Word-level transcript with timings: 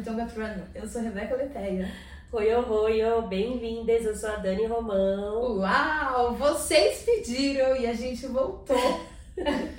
Bitonga 0.00 0.24
Trano. 0.24 0.64
Eu 0.74 0.88
sou 0.88 1.02
Rebeca 1.02 1.36
Leteia. 1.36 1.86
Oi, 2.32 2.54
oi, 2.54 3.04
oi, 3.04 3.28
bem-vindas, 3.28 4.06
eu 4.06 4.16
sou 4.16 4.30
a 4.30 4.36
Dani 4.36 4.64
Romão. 4.64 5.58
Uau, 5.58 6.34
vocês 6.36 7.02
pediram 7.02 7.76
e 7.76 7.86
a 7.86 7.92
gente 7.92 8.26
voltou. 8.26 8.78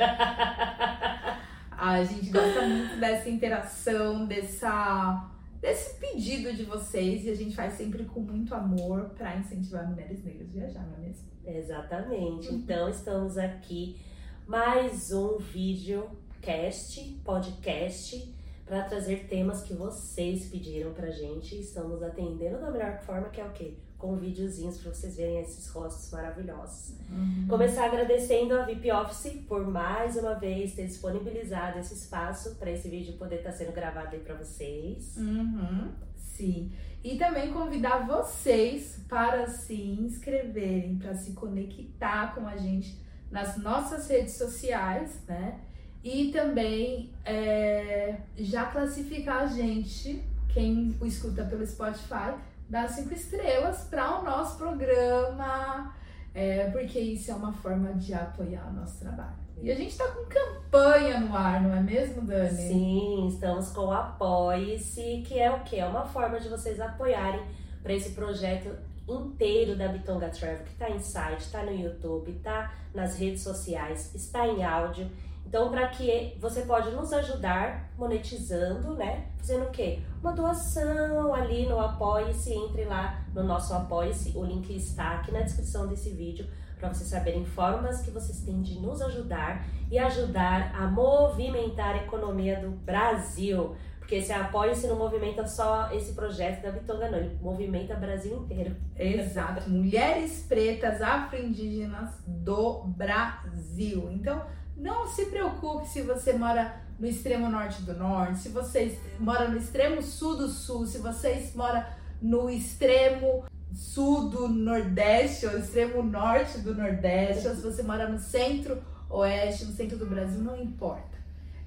a 1.75 2.03
gente 2.03 2.29
gosta 2.29 2.61
muito 2.67 2.99
dessa 2.99 3.29
interação, 3.29 4.27
dessa, 4.27 5.27
desse 5.59 5.99
pedido 5.99 6.53
de 6.53 6.65
vocês 6.65 7.25
e 7.25 7.31
a 7.31 7.35
gente 7.35 7.55
faz 7.55 7.73
sempre 7.73 8.05
com 8.05 8.19
muito 8.19 8.53
amor 8.53 9.09
para 9.17 9.37
incentivar 9.37 9.89
mulheres 9.89 10.23
negras 10.23 10.49
a 10.49 10.51
viajar, 10.51 10.85
não 10.85 10.97
é 10.97 11.07
mesmo? 11.07 11.25
Exatamente, 11.43 12.53
então 12.53 12.87
estamos 12.87 13.39
aqui 13.39 13.99
mais 14.45 15.11
um 15.11 15.39
vídeo 15.39 16.07
cast, 16.39 17.01
podcast, 17.25 18.39
para 18.71 18.85
trazer 18.85 19.27
temas 19.27 19.63
que 19.63 19.73
vocês 19.73 20.45
pediram 20.45 20.93
pra 20.93 21.11
gente 21.11 21.55
e 21.55 21.59
estamos 21.59 22.01
atendendo 22.01 22.57
da 22.57 22.71
melhor 22.71 23.01
forma, 23.01 23.27
que 23.27 23.41
é 23.41 23.43
o 23.43 23.51
quê? 23.51 23.73
Com 23.97 24.15
videozinhos 24.15 24.77
para 24.77 24.93
vocês 24.93 25.17
verem 25.17 25.41
esses 25.41 25.67
rostos 25.67 26.09
maravilhosos. 26.09 26.95
Uhum. 27.09 27.47
Começar 27.49 27.87
agradecendo 27.87 28.57
a 28.57 28.63
VIP 28.63 28.89
Office 28.89 29.43
por 29.45 29.67
mais 29.67 30.15
uma 30.15 30.35
vez 30.35 30.73
ter 30.73 30.87
disponibilizado 30.87 31.79
esse 31.79 31.95
espaço 31.95 32.55
para 32.55 32.71
esse 32.71 32.87
vídeo 32.87 33.17
poder 33.17 33.39
estar 33.39 33.51
tá 33.51 33.57
sendo 33.57 33.73
gravado 33.73 34.15
aí 34.15 34.21
para 34.21 34.35
vocês. 34.35 35.17
Uhum. 35.17 35.91
Sim. 36.15 36.71
E 37.03 37.17
também 37.17 37.51
convidar 37.51 38.07
vocês 38.07 39.01
para 39.09 39.47
se 39.47 39.75
inscreverem, 39.75 40.97
para 40.97 41.13
se 41.13 41.33
conectar 41.33 42.33
com 42.33 42.47
a 42.47 42.55
gente 42.55 42.97
nas 43.29 43.57
nossas 43.57 44.07
redes 44.07 44.35
sociais, 44.35 45.21
né? 45.27 45.59
E 46.03 46.31
também 46.31 47.11
é, 47.23 48.17
já 48.37 48.65
classificar 48.65 49.43
a 49.43 49.47
gente, 49.47 50.23
quem 50.49 50.95
o 50.99 51.05
escuta 51.05 51.43
pelo 51.45 51.65
Spotify, 51.65 52.33
dar 52.67 52.89
cinco 52.89 53.13
estrelas 53.13 53.83
para 53.83 54.19
o 54.19 54.23
nosso 54.23 54.57
programa, 54.57 55.93
é, 56.33 56.69
porque 56.71 56.99
isso 56.99 57.29
é 57.29 57.35
uma 57.35 57.53
forma 57.53 57.93
de 57.93 58.13
apoiar 58.13 58.67
o 58.69 58.73
nosso 58.73 58.99
trabalho. 58.99 59.41
E 59.61 59.69
a 59.69 59.75
gente 59.75 59.91
está 59.91 60.07
com 60.07 60.25
campanha 60.25 61.19
no 61.19 61.35
ar, 61.35 61.61
não 61.61 61.75
é 61.75 61.81
mesmo, 61.81 62.23
Dani? 62.23 62.49
Sim, 62.49 63.27
estamos 63.27 63.69
com 63.69 63.81
o 63.81 63.91
Apoie-se, 63.91 65.23
que 65.27 65.39
é 65.39 65.51
o 65.51 65.59
que? 65.59 65.79
É 65.79 65.85
uma 65.85 66.05
forma 66.05 66.39
de 66.39 66.49
vocês 66.49 66.79
apoiarem 66.79 67.45
para 67.83 67.93
esse 67.93 68.11
projeto 68.11 68.75
inteiro 69.11 69.75
da 69.75 69.87
Bitonga 69.87 70.29
Travel, 70.29 70.63
que 70.63 70.71
está 70.71 70.89
em 70.89 70.99
site, 70.99 71.41
está 71.41 71.63
no 71.63 71.71
YouTube, 71.71 72.31
está 72.31 72.73
nas 72.93 73.17
redes 73.17 73.41
sociais, 73.41 74.13
está 74.15 74.47
em 74.47 74.63
áudio. 74.63 75.09
Então, 75.45 75.69
para 75.69 75.87
que 75.89 76.37
você 76.39 76.61
pode 76.61 76.91
nos 76.91 77.11
ajudar 77.11 77.91
monetizando, 77.97 78.93
né? 78.93 79.27
Fazendo 79.37 79.65
o 79.65 79.71
quê? 79.71 79.99
Uma 80.21 80.31
doação 80.31 81.33
ali 81.33 81.65
no 81.67 81.79
Apoie-se, 81.79 82.53
entre 82.53 82.85
lá 82.85 83.21
no 83.33 83.43
nosso 83.43 83.73
Apoie-se, 83.73 84.37
o 84.37 84.45
link 84.45 84.73
está 84.73 85.15
aqui 85.15 85.31
na 85.31 85.41
descrição 85.41 85.87
desse 85.87 86.11
vídeo 86.11 86.47
para 86.81 86.91
vocês 86.91 87.09
saberem 87.09 87.45
formas 87.45 88.01
que 88.01 88.09
vocês 88.09 88.41
têm 88.41 88.59
de 88.59 88.79
nos 88.79 89.03
ajudar 89.03 89.63
e 89.91 89.99
ajudar 89.99 90.73
a 90.75 90.87
movimentar 90.87 91.93
a 91.93 91.97
economia 91.97 92.59
do 92.59 92.71
Brasil. 92.71 93.75
Porque 94.01 94.15
esse 94.15 94.33
apoio-se 94.33 94.87
não 94.87 94.97
movimenta 94.97 95.47
só 95.47 95.89
esse 95.93 96.13
projeto 96.13 96.63
da 96.63 96.71
Bitonga, 96.71 97.09
não, 97.09 97.19
ele 97.19 97.37
movimenta 97.39 97.95
o 97.95 97.99
Brasil 97.99 98.35
inteiro. 98.35 98.75
Exato. 98.97 99.69
Mulheres 99.69 100.43
pretas 100.49 101.01
afro-indígenas 101.01 102.09
do 102.25 102.83
Brasil. 102.87 104.11
Então, 104.11 104.43
não 104.75 105.07
se 105.07 105.27
preocupe 105.27 105.87
se 105.87 106.01
você 106.01 106.33
mora 106.33 106.81
no 106.99 107.07
extremo 107.07 107.47
norte 107.47 107.83
do 107.83 107.93
norte, 107.93 108.39
se 108.39 108.49
você 108.49 108.99
mora 109.19 109.47
no 109.47 109.57
extremo 109.57 110.01
sul 110.01 110.35
do 110.35 110.47
sul, 110.49 110.85
se 110.85 110.97
você 110.97 111.51
mora 111.55 111.95
no 112.21 112.49
extremo 112.49 113.45
sul 113.73 114.29
do 114.29 114.49
nordeste 114.49 115.45
ou 115.45 115.57
extremo 115.57 116.03
norte 116.03 116.57
do 116.57 116.73
nordeste, 116.73 117.47
ou 117.47 117.55
se 117.55 117.61
você 117.61 117.83
mora 117.83 118.09
no 118.09 118.19
centro 118.19 118.81
oeste, 119.09 119.65
no 119.65 119.73
centro 119.73 119.97
do 119.97 120.05
Brasil, 120.05 120.41
não 120.41 120.59
importa. 120.59 121.17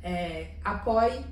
É, 0.03 0.50
apoie, 0.65 1.25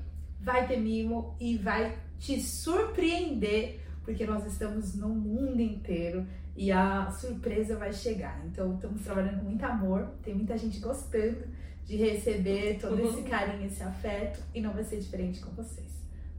vai 0.42 0.66
ter 0.66 0.76
mimo 0.76 1.36
e 1.40 1.56
vai 1.56 1.96
te 2.18 2.40
surpreender, 2.40 3.80
porque 4.04 4.26
nós 4.26 4.44
estamos 4.44 4.94
no 4.94 5.08
mundo 5.08 5.60
inteiro 5.60 6.26
e 6.56 6.70
a 6.70 7.10
surpresa 7.10 7.76
vai 7.76 7.92
chegar. 7.92 8.44
Então, 8.46 8.74
estamos 8.74 9.02
trabalhando 9.02 9.38
com 9.38 9.46
muito 9.46 9.64
amor, 9.64 10.10
tem 10.22 10.34
muita 10.34 10.58
gente 10.58 10.80
gostando 10.80 11.46
de 11.84 11.96
receber 11.96 12.78
todo 12.80 13.00
esse 13.00 13.18
uhum. 13.18 13.24
carinho, 13.24 13.66
esse 13.66 13.82
afeto, 13.82 14.40
e 14.54 14.60
não 14.60 14.72
vai 14.72 14.84
ser 14.84 14.98
diferente 14.98 15.40
com 15.40 15.50
vocês. 15.52 15.90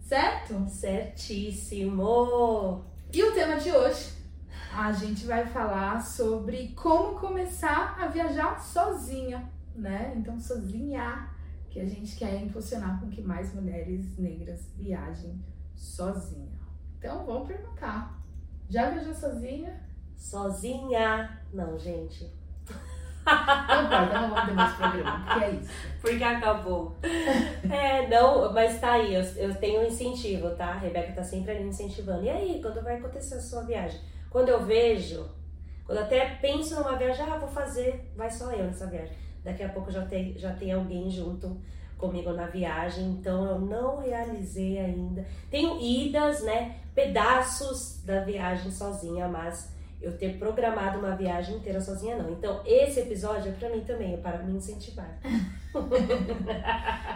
Certo? 0.01 0.67
Certíssimo! 0.69 1.93
E 3.11 3.23
o 3.23 3.33
tema 3.33 3.55
de 3.57 3.71
hoje, 3.71 4.11
a 4.75 4.91
gente 4.91 5.25
vai 5.25 5.45
falar 5.47 6.01
sobre 6.01 6.69
como 6.75 7.19
começar 7.19 7.97
a 7.99 8.07
viajar 8.07 8.59
sozinha, 8.59 9.49
né? 9.75 10.13
Então, 10.15 10.39
sozinha, 10.39 11.29
que 11.73 11.79
a 11.79 11.85
gente 11.85 12.15
quer 12.15 12.39
impulsionar 12.39 12.99
com 12.99 13.09
que 13.09 13.19
mais 13.19 13.51
mulheres 13.55 14.15
negras 14.15 14.71
viajem 14.77 15.43
sozinha. 15.75 16.51
Então, 16.99 17.25
vamos 17.25 17.47
perguntar. 17.47 18.21
Já 18.69 18.91
viajou 18.91 19.15
sozinha? 19.15 19.81
Sozinha? 20.15 21.41
Não, 21.51 21.77
gente. 21.77 22.31
Não 23.25 23.85
importa, 23.85 24.21
não 24.21 24.29
vamos 24.29 24.45
ter 24.45 24.53
mais 24.53 24.75
programa, 24.75 25.25
porque 25.25 25.45
é 25.45 25.51
isso. 25.51 25.69
Porque 25.99 26.23
acabou. 26.23 26.95
É, 27.71 28.07
não, 28.07 28.53
mas 28.53 28.79
tá 28.79 28.93
aí, 28.93 29.15
eu, 29.15 29.23
eu 29.37 29.55
tenho 29.55 29.81
um 29.81 29.85
incentivo, 29.87 30.51
tá? 30.51 30.67
A 30.67 30.77
Rebeca 30.77 31.13
tá 31.13 31.23
sempre 31.23 31.53
ali 31.53 31.63
incentivando. 31.63 32.23
E 32.23 32.29
aí, 32.29 32.61
quando 32.61 32.83
vai 32.83 32.97
acontecer 32.97 33.35
a 33.35 33.41
sua 33.41 33.63
viagem? 33.63 33.99
Quando 34.29 34.49
eu 34.49 34.63
vejo, 34.63 35.27
quando 35.85 35.99
até 35.99 36.35
penso 36.35 36.75
numa 36.75 36.97
viagem, 36.97 37.25
ah, 37.25 37.37
vou 37.37 37.49
fazer, 37.49 38.11
vai 38.15 38.29
só 38.29 38.51
eu 38.51 38.65
nessa 38.65 38.85
viagem. 38.85 39.23
Daqui 39.43 39.63
a 39.63 39.69
pouco 39.69 39.91
já 39.91 40.05
tem, 40.05 40.37
já 40.37 40.53
tem 40.53 40.71
alguém 40.71 41.09
junto 41.09 41.57
comigo 41.97 42.33
na 42.33 42.47
viagem, 42.47 43.05
então 43.11 43.45
eu 43.45 43.59
não 43.59 44.01
realizei 44.01 44.77
ainda. 44.79 45.25
Tenho 45.49 45.79
idas, 45.79 46.43
né? 46.43 46.77
Pedaços 46.93 48.01
da 48.03 48.21
viagem 48.21 48.71
sozinha, 48.71 49.27
mas 49.27 49.71
eu 50.01 50.17
ter 50.17 50.37
programado 50.37 50.99
uma 50.99 51.15
viagem 51.15 51.55
inteira 51.55 51.79
sozinha, 51.79 52.17
não. 52.17 52.29
Então, 52.33 52.61
esse 52.65 52.99
episódio 52.99 53.51
é 53.51 53.55
pra 53.55 53.69
mim 53.69 53.81
também, 53.81 54.15
é 54.15 54.17
para 54.17 54.39
me 54.39 54.57
incentivar. 54.57 55.17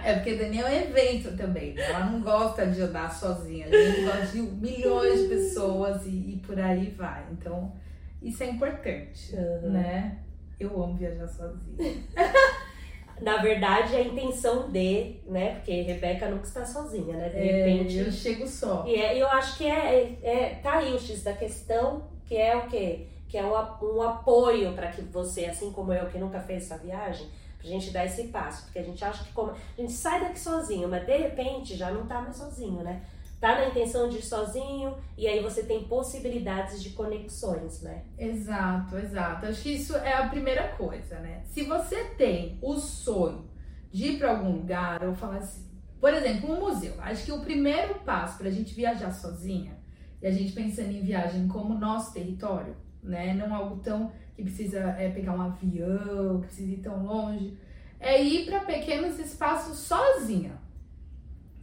é 0.05 0.13
porque 0.13 0.35
Daniel 0.35 0.67
é 0.67 0.83
evento 0.85 1.35
também, 1.35 1.73
né? 1.73 1.83
Ela 1.83 2.05
não 2.05 2.21
gosta 2.21 2.65
de 2.65 2.81
andar 2.81 3.13
sozinha, 3.13 3.67
a 3.67 3.69
gente 3.69 4.05
gosta 4.05 4.27
de 4.27 4.41
milhões 4.41 5.21
de 5.21 5.27
pessoas 5.27 6.05
e, 6.05 6.09
e 6.09 6.41
por 6.45 6.57
aí 6.57 6.89
vai. 6.91 7.25
Então, 7.33 7.73
isso 8.21 8.41
é 8.41 8.49
importante, 8.49 9.35
uhum. 9.35 9.71
né? 9.71 10.19
Eu 10.59 10.81
amo 10.81 10.95
viajar 10.95 11.27
sozinha. 11.27 12.03
Na 13.21 13.37
verdade, 13.37 13.95
a 13.95 14.01
intenção 14.01 14.69
de, 14.69 15.15
né? 15.25 15.55
Porque 15.55 15.81
Rebeca 15.81 16.29
nunca 16.29 16.45
está 16.45 16.63
sozinha, 16.63 17.17
né? 17.17 17.29
De 17.29 17.37
é, 17.37 17.41
repente. 17.41 17.97
Eu 17.97 18.11
chego 18.11 18.47
só. 18.47 18.85
E 18.85 18.95
é, 18.95 19.17
eu 19.17 19.27
acho 19.27 19.57
que 19.57 19.65
é, 19.65 20.19
é, 20.21 20.59
tá 20.61 20.77
aí 20.77 20.93
o 20.93 20.99
X 20.99 21.23
da 21.23 21.33
questão 21.33 22.03
que 22.27 22.35
é 22.35 22.55
o 22.55 22.67
quê? 22.67 23.07
Que 23.27 23.37
é 23.37 23.45
um, 23.45 23.53
um 23.53 24.01
apoio 24.01 24.73
para 24.73 24.91
que 24.91 25.01
você, 25.01 25.45
assim 25.45 25.71
como 25.71 25.93
eu, 25.93 26.07
que 26.07 26.17
nunca 26.17 26.39
fez 26.39 26.63
essa 26.63 26.77
viagem, 26.77 27.27
pra 27.57 27.67
gente 27.67 27.89
dar 27.91 28.05
esse 28.05 28.25
passo. 28.25 28.65
Porque 28.65 28.79
a 28.79 28.83
gente 28.83 29.03
acha 29.03 29.23
que 29.23 29.31
como. 29.31 29.51
A 29.51 29.81
gente 29.81 29.93
sai 29.93 30.19
daqui 30.21 30.39
sozinho, 30.39 30.87
mas 30.87 31.05
de 31.05 31.17
repente 31.17 31.75
já 31.75 31.89
não 31.89 32.05
tá 32.05 32.21
mais 32.21 32.35
sozinho, 32.35 32.83
né? 32.83 33.01
Tá 33.39 33.53
na 33.55 33.67
intenção 33.67 34.09
de 34.09 34.17
ir 34.17 34.23
sozinho 34.23 34.97
e 35.15 35.27
aí 35.27 35.41
você 35.41 35.63
tem 35.63 35.83
possibilidades 35.83 36.81
de 36.81 36.89
conexões, 36.91 37.81
né? 37.83 38.03
Exato, 38.17 38.97
exato. 38.97 39.45
Acho 39.45 39.61
que 39.61 39.75
isso 39.75 39.95
é 39.95 40.13
a 40.13 40.27
primeira 40.27 40.69
coisa, 40.69 41.19
né? 41.19 41.43
Se 41.45 41.63
você 41.63 42.03
tem 42.17 42.57
o 42.63 42.75
sonho 42.77 43.45
de 43.91 44.07
ir 44.07 44.17
para 44.17 44.31
algum 44.31 44.53
lugar 44.53 45.03
ou 45.03 45.13
falar 45.13 45.37
assim, 45.37 45.67
por 45.99 46.13
exemplo, 46.13 46.51
um 46.51 46.59
museu. 46.59 46.95
Acho 46.99 47.25
que 47.25 47.31
o 47.31 47.41
primeiro 47.41 47.95
passo 47.99 48.37
para 48.39 48.47
a 48.47 48.51
gente 48.51 48.73
viajar 48.73 49.11
sozinha 49.11 49.77
e 50.21 50.25
a 50.25 50.31
gente 50.31 50.51
pensando 50.53 50.91
em 50.91 51.01
viagem 51.01 51.47
como 51.47 51.77
nosso 51.77 52.13
território, 52.13 52.75
né? 53.03 53.35
Não 53.35 53.53
algo 53.53 53.77
tão 53.77 54.11
que 54.35 54.43
precisa 54.43 54.79
é, 54.97 55.09
pegar 55.09 55.33
um 55.33 55.41
avião, 55.41 56.39
que 56.41 56.47
precisa 56.47 56.71
ir 56.71 56.77
tão 56.77 57.05
longe. 57.05 57.57
É 57.99 58.21
ir 58.21 58.45
para 58.45 58.61
pequenos 58.61 59.19
espaços 59.19 59.79
sozinha. 59.79 60.59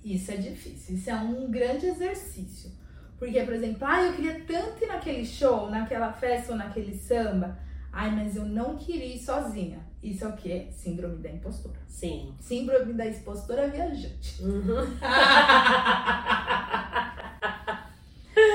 Isso 0.04 0.30
é 0.30 0.36
difícil, 0.36 0.96
isso 0.96 1.08
é 1.08 1.14
um 1.14 1.50
grande 1.50 1.86
exercício. 1.86 2.70
Porque, 3.18 3.40
por 3.42 3.54
exemplo, 3.54 3.78
ah, 3.86 4.02
eu 4.02 4.12
queria 4.12 4.40
tanto 4.46 4.84
ir 4.84 4.86
naquele 4.86 5.24
show, 5.24 5.70
naquela 5.70 6.12
festa 6.12 6.52
ou 6.52 6.58
naquele 6.58 6.94
samba. 6.94 7.56
Ai, 7.90 8.10
mas 8.10 8.36
eu 8.36 8.44
não 8.44 8.76
queria 8.76 9.14
ir 9.14 9.18
sozinha. 9.18 9.78
Isso 10.02 10.24
é 10.24 10.28
o 10.28 10.36
quê? 10.36 10.66
Síndrome 10.70 11.22
da 11.22 11.30
impostora. 11.30 11.78
Sim. 11.88 12.34
Síndrome 12.38 12.92
da 12.92 13.06
impostora 13.06 13.68
viajante. 13.68 14.42
Uhum. 14.42 14.84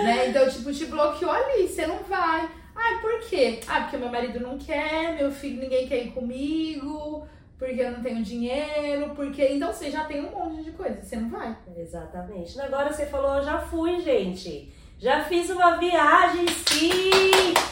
né? 0.04 0.30
Então, 0.30 0.48
tipo, 0.50 0.72
te 0.72 0.86
bloqueou 0.86 1.31
ali, 1.31 1.68
você 1.68 1.88
não 1.88 2.04
vai. 2.04 2.48
Ai, 2.75 3.01
por 3.01 3.19
quê? 3.22 3.62
Ah, 3.68 3.81
porque 3.81 3.98
meu 3.98 4.10
marido 4.10 4.40
não 4.40 4.57
quer, 4.57 5.16
meu 5.16 5.31
filho, 5.31 5.62
ninguém 5.62 5.88
quer 5.88 6.06
ir 6.06 6.12
comigo, 6.12 7.28
porque 7.59 7.81
eu 7.81 7.91
não 7.91 8.01
tenho 8.01 8.23
dinheiro, 8.23 9.11
porque. 9.13 9.45
Então 9.45 9.71
você 9.71 9.91
já 9.91 10.06
tem 10.06 10.25
um 10.25 10.31
monte 10.31 10.63
de 10.63 10.71
coisa, 10.71 11.03
você 11.03 11.17
não 11.17 11.29
vai. 11.29 11.56
Exatamente. 11.75 12.59
Agora 12.61 12.91
você 12.91 13.06
falou, 13.06 13.44
já 13.44 13.59
fui, 13.59 14.00
gente. 14.00 14.73
Já 14.97 15.23
fiz 15.23 15.50
uma 15.50 15.77
viagem, 15.77 16.47
sim! 16.47 17.11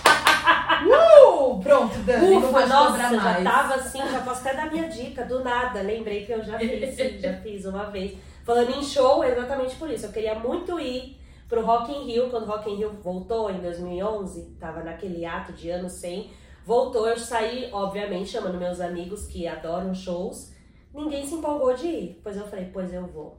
Uh! 0.77 1.59
Pronto, 1.59 1.97
Dani, 1.99 2.37
Ufa, 2.37 2.65
nossa, 2.67 2.97
já 2.97 3.11
mais. 3.11 3.43
tava 3.43 3.75
assim, 3.75 3.97
já 3.97 4.19
posso 4.21 4.41
até 4.41 4.55
dar 4.55 4.71
minha 4.71 4.87
dica, 4.87 5.25
do 5.25 5.43
nada. 5.43 5.81
Lembrei 5.81 6.23
que 6.25 6.31
eu 6.31 6.43
já 6.43 6.57
fiz, 6.59 6.95
sim, 6.95 7.17
já 7.19 7.33
fiz 7.37 7.65
uma 7.65 7.85
vez. 7.89 8.15
Falando 8.45 8.71
em 8.77 8.83
show, 8.83 9.23
é 9.23 9.31
exatamente 9.31 9.75
por 9.75 9.89
isso. 9.89 10.05
Eu 10.05 10.11
queria 10.11 10.35
muito 10.35 10.79
ir 10.79 11.19
pro 11.49 11.65
Rock 11.65 11.91
in 11.91 12.05
Rio, 12.05 12.29
quando 12.29 12.43
o 12.43 12.45
Rock 12.47 12.69
in 12.69 12.75
Rio 12.75 12.91
voltou 13.03 13.49
em 13.49 13.59
2011, 13.59 14.55
tava 14.59 14.83
naquele 14.83 15.25
ato 15.25 15.51
de 15.51 15.69
ano 15.69 15.89
100. 15.89 16.29
Voltou, 16.67 17.07
eu 17.07 17.17
saí, 17.17 17.69
obviamente, 17.71 18.31
chamando 18.31 18.57
meus 18.57 18.81
amigos 18.81 19.25
que 19.25 19.47
adoram 19.47 19.95
shows. 19.95 20.53
Ninguém 20.93 21.25
se 21.25 21.35
empolgou 21.35 21.73
de 21.73 21.87
ir. 21.87 22.19
Pois 22.21 22.35
eu 22.35 22.45
falei, 22.45 22.69
pois 22.73 22.91
eu 22.93 23.07
vou. 23.07 23.37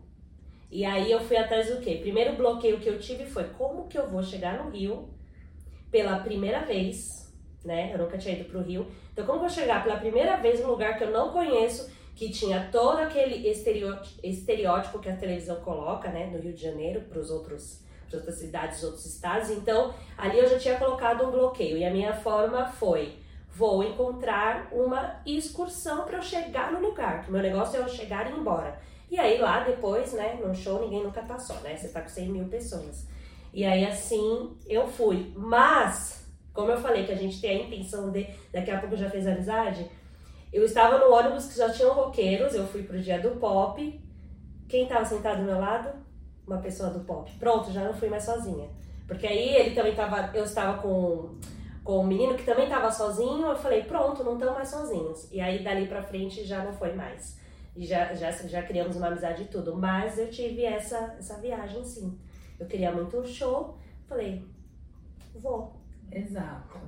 E 0.70 0.82
aí 0.82 1.12
eu 1.12 1.20
fui 1.20 1.36
atrás 1.36 1.68
do 1.68 1.78
quê? 1.78 1.96
Primeiro 1.96 2.36
bloqueio 2.36 2.80
que 2.80 2.88
eu 2.88 2.98
tive 2.98 3.26
foi 3.26 3.44
como 3.44 3.86
que 3.86 3.98
eu 3.98 4.08
vou 4.08 4.22
chegar 4.22 4.64
no 4.64 4.70
Rio 4.70 5.10
pela 5.90 6.20
primeira 6.20 6.60
vez, 6.60 7.30
né? 7.62 7.92
Eu 7.92 7.98
nunca 7.98 8.16
tinha 8.16 8.34
ido 8.34 8.48
pro 8.48 8.62
Rio. 8.62 8.86
Então 9.12 9.26
como 9.26 9.40
que 9.40 9.44
eu 9.44 9.48
vou 9.50 9.58
chegar 9.60 9.84
pela 9.84 9.98
primeira 9.98 10.36
vez 10.38 10.62
num 10.62 10.68
lugar 10.70 10.96
que 10.96 11.04
eu 11.04 11.10
não 11.10 11.30
conheço, 11.30 11.92
que 12.14 12.30
tinha 12.30 12.70
todo 12.72 12.96
aquele 12.96 13.46
estereó- 13.46 14.00
estereótipo 14.24 15.00
que 15.00 15.10
a 15.10 15.16
televisão 15.16 15.56
coloca, 15.56 16.08
né, 16.08 16.30
no 16.32 16.38
Rio 16.38 16.54
de 16.54 16.62
Janeiro, 16.62 17.02
para 17.02 17.18
os 17.18 17.30
outros 17.30 17.84
para 18.08 18.18
outras 18.18 18.36
cidades, 18.36 18.82
outros 18.82 19.06
estados. 19.06 19.50
Então, 19.50 19.94
ali 20.16 20.38
eu 20.38 20.48
já 20.48 20.58
tinha 20.58 20.78
colocado 20.78 21.26
um 21.26 21.30
bloqueio 21.30 21.76
e 21.76 21.84
a 21.84 21.90
minha 21.90 22.12
forma 22.12 22.66
foi 22.66 23.18
vou 23.58 23.82
encontrar 23.82 24.68
uma 24.70 25.20
excursão 25.26 26.04
para 26.04 26.18
eu 26.18 26.22
chegar 26.22 26.70
no 26.70 26.80
lugar, 26.80 27.24
que 27.24 27.32
meu 27.32 27.42
negócio 27.42 27.76
é 27.76 27.82
eu 27.82 27.88
chegar 27.88 28.30
e 28.30 28.32
ir 28.32 28.38
embora. 28.38 28.78
E 29.10 29.18
aí 29.18 29.38
lá 29.38 29.64
depois, 29.64 30.12
né, 30.12 30.38
no 30.40 30.54
show 30.54 30.80
ninguém 30.80 31.02
nunca 31.02 31.22
tá 31.22 31.38
só, 31.38 31.54
né? 31.54 31.76
Você 31.76 31.88
tá 31.88 32.00
com 32.00 32.08
100 32.08 32.28
mil 32.28 32.44
pessoas. 32.44 33.08
E 33.52 33.64
aí 33.64 33.84
assim 33.84 34.56
eu 34.66 34.86
fui. 34.86 35.32
Mas, 35.36 36.24
como 36.52 36.70
eu 36.70 36.78
falei 36.78 37.04
que 37.04 37.10
a 37.12 37.16
gente 37.16 37.40
tem 37.40 37.62
a 37.62 37.66
intenção 37.66 38.12
de, 38.12 38.28
daqui 38.52 38.70
a 38.70 38.78
pouco 38.78 38.96
já 38.96 39.10
fez 39.10 39.26
amizade, 39.26 39.90
eu 40.52 40.64
estava 40.64 40.98
no 40.98 41.12
ônibus 41.12 41.46
que 41.46 41.58
já 41.58 41.68
tinham 41.70 41.94
roqueiros, 41.94 42.54
eu 42.54 42.66
fui 42.66 42.84
pro 42.84 43.00
dia 43.00 43.18
do 43.18 43.40
pop. 43.40 44.00
Quem 44.68 44.86
tava 44.86 45.04
sentado 45.04 45.38
do 45.38 45.44
meu 45.44 45.58
lado? 45.58 45.90
Uma 46.48 46.58
pessoa 46.58 46.90
do 46.90 47.00
pop. 47.00 47.30
Pronto, 47.38 47.70
já 47.70 47.84
não 47.84 47.94
fui 47.94 48.08
mais 48.08 48.24
sozinha. 48.24 48.68
Porque 49.06 49.26
aí 49.26 49.54
ele 49.54 49.74
também 49.74 49.94
tava, 49.94 50.36
eu 50.36 50.42
estava 50.42 50.82
com 50.82 51.36
com 51.88 52.00
um 52.00 52.06
menino 52.06 52.34
que 52.34 52.44
também 52.44 52.68
tava 52.68 52.92
sozinho, 52.92 53.46
eu 53.46 53.56
falei, 53.56 53.82
pronto, 53.84 54.22
não 54.22 54.34
estão 54.34 54.52
mais 54.52 54.68
sozinhos. 54.68 55.26
E 55.32 55.40
aí 55.40 55.64
dali 55.64 55.86
pra 55.86 56.02
frente 56.02 56.44
já 56.44 56.62
não 56.62 56.70
foi 56.70 56.92
mais. 56.92 57.38
E 57.74 57.86
já, 57.86 58.12
já, 58.12 58.30
já 58.30 58.62
criamos 58.62 58.96
uma 58.96 59.06
amizade 59.06 59.44
e 59.44 59.46
tudo. 59.46 59.74
Mas 59.74 60.18
eu 60.18 60.28
tive 60.28 60.64
essa, 60.64 61.16
essa 61.18 61.38
viagem 61.38 61.82
sim. 61.82 62.18
Eu 62.60 62.66
queria 62.66 62.92
muito 62.92 63.16
um 63.18 63.24
show, 63.24 63.78
falei, 64.06 64.44
vou. 65.34 65.80
Exato. 66.12 66.78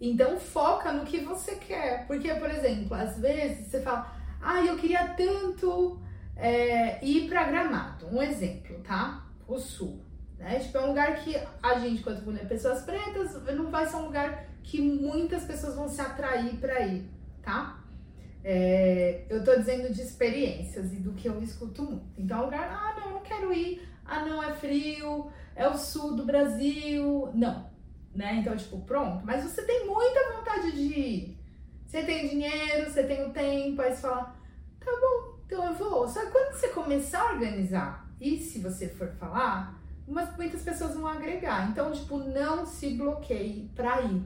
Então 0.00 0.36
foca 0.36 0.90
no 0.90 1.04
que 1.04 1.20
você 1.20 1.54
quer. 1.54 2.08
Porque, 2.08 2.34
por 2.34 2.50
exemplo, 2.50 2.94
às 2.96 3.20
vezes 3.20 3.68
você 3.68 3.80
fala, 3.82 4.12
ah, 4.42 4.64
eu 4.66 4.76
queria 4.76 5.14
tanto 5.14 6.00
é, 6.40 7.04
ir 7.04 7.28
pra 7.28 7.44
Gramado. 7.44 8.06
Um 8.06 8.22
exemplo, 8.22 8.80
tá? 8.80 9.26
O 9.46 9.58
sul. 9.58 10.00
Né? 10.38 10.58
Tipo, 10.58 10.78
é 10.78 10.80
um 10.80 10.88
lugar 10.88 11.16
que 11.22 11.36
a 11.62 11.78
gente, 11.78 12.02
quando 12.02 12.24
mulher, 12.24 12.48
pessoas 12.48 12.82
pretas, 12.82 13.34
não 13.54 13.70
vai 13.70 13.86
ser 13.86 13.96
um 13.96 14.06
lugar 14.06 14.46
que 14.62 14.80
muitas 14.80 15.44
pessoas 15.44 15.76
vão 15.76 15.88
se 15.88 16.00
atrair 16.00 16.56
pra 16.56 16.80
ir, 16.86 17.08
tá? 17.42 17.78
É, 18.42 19.26
eu 19.28 19.44
tô 19.44 19.54
dizendo 19.54 19.92
de 19.92 20.00
experiências 20.00 20.92
e 20.94 20.96
do 20.96 21.12
que 21.12 21.28
eu 21.28 21.42
escuto 21.42 21.82
muito. 21.82 22.06
Então, 22.16 22.38
é 22.38 22.40
um 22.40 22.44
lugar, 22.46 22.70
ah, 22.70 22.98
não, 22.98 23.08
eu 23.08 23.14
não 23.14 23.22
quero 23.22 23.52
ir. 23.52 23.86
Ah, 24.04 24.24
não, 24.24 24.42
é 24.42 24.52
frio, 24.54 25.30
é 25.54 25.68
o 25.68 25.76
sul 25.76 26.16
do 26.16 26.24
Brasil. 26.24 27.30
Não, 27.34 27.70
né? 28.14 28.36
Então, 28.36 28.56
tipo, 28.56 28.80
pronto. 28.80 29.24
Mas 29.26 29.44
você 29.44 29.62
tem 29.62 29.86
muita 29.86 30.32
vontade 30.32 30.72
de 30.72 30.82
ir. 30.82 31.38
Você 31.86 32.02
tem 32.02 32.28
dinheiro, 32.28 32.90
você 32.90 33.02
tem 33.02 33.26
o 33.26 33.32
tempo, 33.32 33.82
aí 33.82 33.92
você 33.92 34.00
fala, 34.00 34.34
tá 34.78 34.90
bom, 35.00 35.38
então 35.44 35.66
eu 35.66 35.74
vou. 35.74 35.99
Só 36.10 36.20
que 36.26 36.32
quando 36.32 36.52
você 36.52 36.68
começar 36.68 37.22
a 37.22 37.32
organizar, 37.32 38.10
e 38.20 38.36
se 38.38 38.58
você 38.58 38.88
for 38.88 39.08
falar, 39.12 39.80
muitas 40.06 40.62
pessoas 40.62 40.94
vão 40.94 41.06
agregar. 41.06 41.70
Então, 41.70 41.92
tipo, 41.92 42.18
não 42.18 42.66
se 42.66 42.94
bloqueie 42.94 43.70
pra 43.74 44.02
ir. 44.02 44.22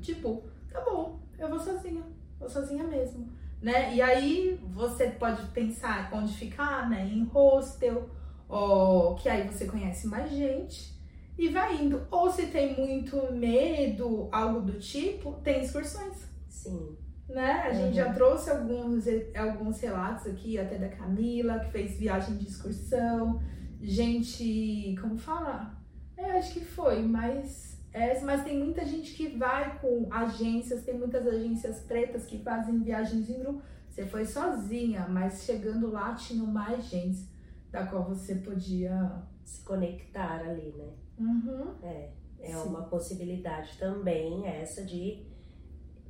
Tipo, 0.00 0.42
tá 0.70 0.80
bom, 0.80 1.20
eu 1.38 1.48
vou 1.48 1.60
sozinha, 1.60 2.02
vou 2.38 2.48
sozinha 2.48 2.84
mesmo. 2.84 3.30
Né? 3.62 3.94
E 3.94 4.02
aí 4.02 4.60
você 4.74 5.08
pode 5.10 5.46
pensar 5.48 6.10
onde 6.12 6.34
ficar, 6.34 6.88
né? 6.88 7.06
Em 7.06 7.24
hostel, 7.24 8.10
ou 8.48 9.14
que 9.16 9.28
aí 9.28 9.46
você 9.46 9.66
conhece 9.66 10.06
mais 10.06 10.30
gente 10.30 10.94
e 11.38 11.48
vai 11.48 11.76
indo. 11.76 12.06
Ou 12.10 12.30
se 12.30 12.46
tem 12.46 12.76
muito 12.76 13.32
medo, 13.32 14.28
algo 14.32 14.60
do 14.60 14.78
tipo, 14.78 15.32
tem 15.42 15.62
excursões. 15.62 16.28
Sim. 16.48 16.96
Né? 17.28 17.52
A 17.62 17.72
gente 17.72 17.96
já 17.96 18.12
trouxe 18.12 18.50
alguns, 18.50 19.04
alguns 19.36 19.80
relatos 19.80 20.26
aqui, 20.26 20.58
até 20.58 20.78
da 20.78 20.88
Camila, 20.88 21.58
que 21.58 21.70
fez 21.72 21.98
viagem 21.98 22.36
de 22.36 22.46
excursão. 22.46 23.42
Gente, 23.80 24.96
como 25.00 25.18
fala? 25.18 25.76
É, 26.16 26.38
acho 26.38 26.52
que 26.52 26.64
foi, 26.64 27.02
mas, 27.02 27.78
é, 27.92 28.18
mas 28.20 28.42
tem 28.44 28.58
muita 28.58 28.84
gente 28.84 29.12
que 29.14 29.36
vai 29.36 29.78
com 29.80 30.08
agências, 30.10 30.84
tem 30.84 30.96
muitas 30.96 31.26
agências 31.26 31.80
pretas 31.80 32.24
que 32.24 32.42
fazem 32.42 32.78
viagens 32.78 33.28
em 33.28 33.38
grupo. 33.40 33.62
Você 33.88 34.06
foi 34.06 34.24
sozinha, 34.24 35.06
mas 35.08 35.44
chegando 35.44 35.90
lá 35.90 36.14
tinham 36.14 36.46
mais 36.46 36.84
gente 36.84 37.28
da 37.70 37.86
qual 37.86 38.04
você 38.04 38.36
podia. 38.36 39.22
Se 39.44 39.62
conectar 39.62 40.40
ali, 40.40 40.74
né? 40.76 40.92
Uhum. 41.20 41.74
É, 41.80 42.10
é 42.40 42.48
Sim. 42.48 42.68
uma 42.68 42.82
possibilidade 42.82 43.78
também 43.78 44.44
essa 44.44 44.84
de. 44.84 45.24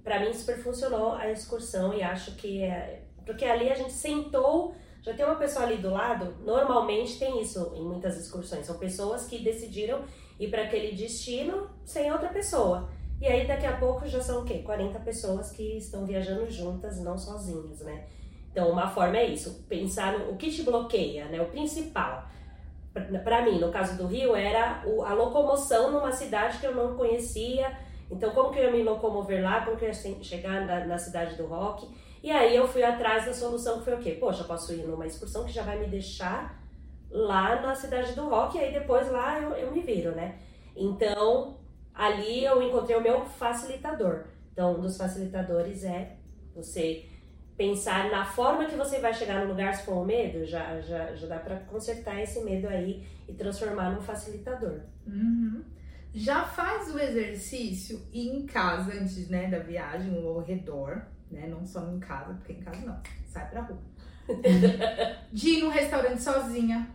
Pra 0.06 0.20
mim 0.20 0.32
super 0.32 0.56
funcionou 0.62 1.14
a 1.14 1.28
excursão 1.32 1.92
e 1.92 2.00
acho 2.00 2.36
que 2.36 2.62
é. 2.62 3.02
Porque 3.24 3.44
ali 3.44 3.68
a 3.68 3.74
gente 3.74 3.92
sentou, 3.92 4.72
já 5.02 5.12
tem 5.12 5.26
uma 5.26 5.34
pessoa 5.34 5.64
ali 5.66 5.78
do 5.78 5.90
lado. 5.90 6.36
Normalmente 6.44 7.18
tem 7.18 7.42
isso 7.42 7.72
em 7.74 7.82
muitas 7.82 8.16
excursões. 8.16 8.64
São 8.66 8.78
pessoas 8.78 9.26
que 9.26 9.42
decidiram 9.42 10.04
ir 10.38 10.48
para 10.48 10.62
aquele 10.62 10.94
destino 10.94 11.68
sem 11.84 12.12
outra 12.12 12.28
pessoa. 12.28 12.88
E 13.20 13.26
aí 13.26 13.48
daqui 13.48 13.66
a 13.66 13.78
pouco 13.78 14.06
já 14.06 14.20
são 14.20 14.42
o 14.42 14.44
quê? 14.44 14.62
40 14.64 15.00
pessoas 15.00 15.50
que 15.50 15.76
estão 15.76 16.06
viajando 16.06 16.48
juntas, 16.48 17.00
não 17.02 17.18
sozinhas, 17.18 17.80
né? 17.80 18.04
Então, 18.52 18.70
uma 18.70 18.86
forma 18.86 19.16
é 19.16 19.26
isso, 19.26 19.64
pensar 19.68 20.16
no 20.16 20.30
o 20.30 20.36
que 20.36 20.52
te 20.52 20.62
bloqueia, 20.62 21.24
né? 21.24 21.42
O 21.42 21.46
principal. 21.46 22.28
Para 23.24 23.42
mim, 23.42 23.58
no 23.58 23.72
caso 23.72 23.98
do 23.98 24.06
Rio, 24.06 24.36
era 24.36 24.84
o- 24.86 25.02
a 25.02 25.12
locomoção 25.12 25.90
numa 25.90 26.12
cidade 26.12 26.58
que 26.58 26.66
eu 26.66 26.76
não 26.76 26.96
conhecia. 26.96 27.76
Então, 28.10 28.30
como 28.32 28.50
que 28.52 28.58
eu 28.58 28.64
ia 28.64 28.70
me 28.72 28.82
locomover 28.82 29.42
lá? 29.42 29.64
Como 29.64 29.76
que 29.76 29.84
eu 29.84 29.88
ia 29.88 29.94
che- 29.94 30.22
chegar 30.22 30.64
na, 30.66 30.84
na 30.86 30.98
cidade 30.98 31.34
do 31.36 31.46
rock? 31.46 31.88
E 32.22 32.30
aí 32.30 32.54
eu 32.56 32.66
fui 32.66 32.82
atrás 32.82 33.24
da 33.26 33.32
solução 33.32 33.78
que 33.78 33.84
foi 33.84 33.94
o 33.94 33.98
quê? 33.98 34.12
Poxa, 34.18 34.42
eu 34.42 34.46
posso 34.46 34.72
ir 34.72 34.86
numa 34.86 35.06
excursão 35.06 35.44
que 35.44 35.52
já 35.52 35.62
vai 35.62 35.78
me 35.78 35.86
deixar 35.86 36.60
lá 37.10 37.60
na 37.60 37.74
cidade 37.74 38.12
do 38.14 38.28
rock 38.28 38.56
e 38.56 38.60
aí 38.60 38.72
depois 38.72 39.10
lá 39.10 39.38
eu, 39.40 39.50
eu 39.52 39.72
me 39.72 39.80
viro, 39.80 40.12
né? 40.14 40.38
Então, 40.74 41.58
ali 41.94 42.44
eu 42.44 42.62
encontrei 42.62 42.96
o 42.96 43.00
meu 43.02 43.24
facilitador. 43.24 44.24
Então, 44.52 44.74
um 44.76 44.80
dos 44.80 44.96
facilitadores 44.96 45.84
é 45.84 46.16
você 46.54 47.04
pensar 47.56 48.10
na 48.10 48.24
forma 48.24 48.66
que 48.66 48.74
você 48.76 48.98
vai 48.98 49.14
chegar 49.14 49.42
no 49.42 49.48
lugar 49.50 49.74
se 49.74 49.84
for 49.84 49.94
um 49.94 50.04
medo, 50.04 50.44
já, 50.44 50.80
já, 50.80 51.14
já 51.14 51.26
dá 51.26 51.38
pra 51.38 51.56
consertar 51.60 52.20
esse 52.20 52.40
medo 52.44 52.68
aí 52.68 53.06
e 53.28 53.32
transformar 53.34 53.90
num 53.90 54.00
facilitador. 54.02 54.80
Uhum. 55.06 55.62
Já 56.16 56.44
faz 56.44 56.94
o 56.94 56.98
exercício 56.98 58.00
em 58.10 58.46
casa 58.46 58.90
antes 58.90 59.28
né, 59.28 59.48
da 59.48 59.58
viagem 59.58 60.16
ou 60.16 60.38
ao 60.38 60.40
redor, 60.40 61.02
né? 61.30 61.46
Não 61.46 61.62
só 61.66 61.86
em 61.92 62.00
casa, 62.00 62.32
porque 62.32 62.54
em 62.54 62.62
casa 62.62 62.86
não, 62.86 62.98
sai 63.28 63.50
pra 63.50 63.60
rua. 63.60 63.82
De 65.30 65.50
ir 65.50 65.62
no 65.62 65.68
restaurante 65.68 66.22
sozinha, 66.22 66.88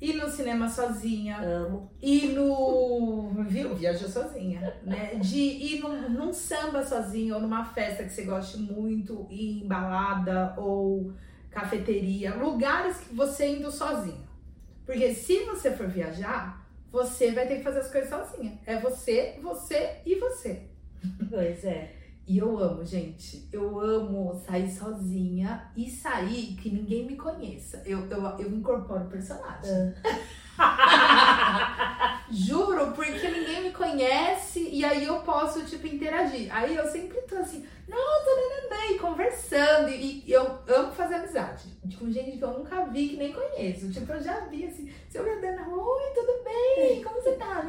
ir 0.00 0.14
no 0.14 0.28
cinema 0.28 0.68
sozinha, 0.68 1.38
Amo. 1.38 1.88
ir 2.02 2.32
no. 2.32 3.30
Viu? 3.46 3.76
Viaja 3.76 4.08
sozinha, 4.08 4.74
né? 4.82 5.14
De 5.14 5.38
ir 5.38 5.80
num, 5.80 6.10
num 6.10 6.32
samba 6.32 6.84
sozinha 6.84 7.36
ou 7.36 7.40
numa 7.40 7.64
festa 7.64 8.02
que 8.02 8.10
você 8.10 8.24
goste 8.24 8.58
muito, 8.58 9.28
ir 9.30 9.62
em 9.62 9.68
balada 9.68 10.54
ou 10.58 11.12
cafeteria, 11.52 12.34
lugares 12.34 12.96
que 12.96 13.14
você 13.14 13.46
indo 13.46 13.70
sozinha. 13.70 14.24
Porque 14.84 15.14
se 15.14 15.44
você 15.44 15.70
for 15.70 15.86
viajar, 15.86 16.63
você 16.94 17.32
vai 17.32 17.48
ter 17.48 17.56
que 17.56 17.64
fazer 17.64 17.80
as 17.80 17.90
coisas 17.90 18.08
sozinha. 18.08 18.56
É 18.64 18.78
você, 18.80 19.36
você 19.42 19.96
e 20.06 20.14
você. 20.14 20.62
Pois 21.28 21.64
é. 21.64 21.92
E 22.24 22.38
eu 22.38 22.56
amo, 22.56 22.84
gente. 22.84 23.48
Eu 23.52 23.80
amo 23.80 24.32
sair 24.46 24.70
sozinha 24.70 25.72
e 25.76 25.90
sair 25.90 26.54
que 26.54 26.70
ninguém 26.70 27.04
me 27.04 27.16
conheça. 27.16 27.82
Eu, 27.84 28.06
eu, 28.08 28.22
eu 28.38 28.48
incorporo 28.54 29.06
o 29.06 29.08
personagem. 29.08 29.92
Juro, 32.34 32.90
porque 32.92 33.28
ninguém 33.28 33.62
me 33.62 33.70
conhece 33.70 34.68
e 34.72 34.84
aí 34.84 35.04
eu 35.04 35.20
posso, 35.20 35.64
tipo, 35.64 35.86
interagir. 35.86 36.48
Aí 36.52 36.74
eu 36.74 36.84
sempre 36.88 37.20
tô 37.22 37.36
assim, 37.36 37.64
nossa, 37.86 38.30
nananã, 38.34 38.86
e 38.90 38.98
conversando. 38.98 39.88
E, 39.88 40.24
e 40.26 40.32
eu 40.32 40.58
amo 40.66 40.90
fazer 40.92 41.14
amizade. 41.14 41.68
Com 41.96 42.10
gente 42.10 42.36
que 42.36 42.42
eu 42.42 42.58
nunca 42.58 42.84
vi, 42.86 43.10
que 43.10 43.16
nem 43.16 43.32
conheço. 43.32 43.88
Tipo, 43.92 44.12
eu 44.12 44.20
já 44.20 44.40
vi 44.40 44.66
assim, 44.66 44.92
se 45.08 45.16
eu 45.16 45.22
me 45.22 45.30
andando 45.30 45.56
na 45.56 45.62
rua, 45.62 45.96
oi, 45.96 46.12
tudo 46.12 46.42
bem? 46.42 47.04
Como 47.04 47.22
você 47.22 47.32
tá? 47.32 47.64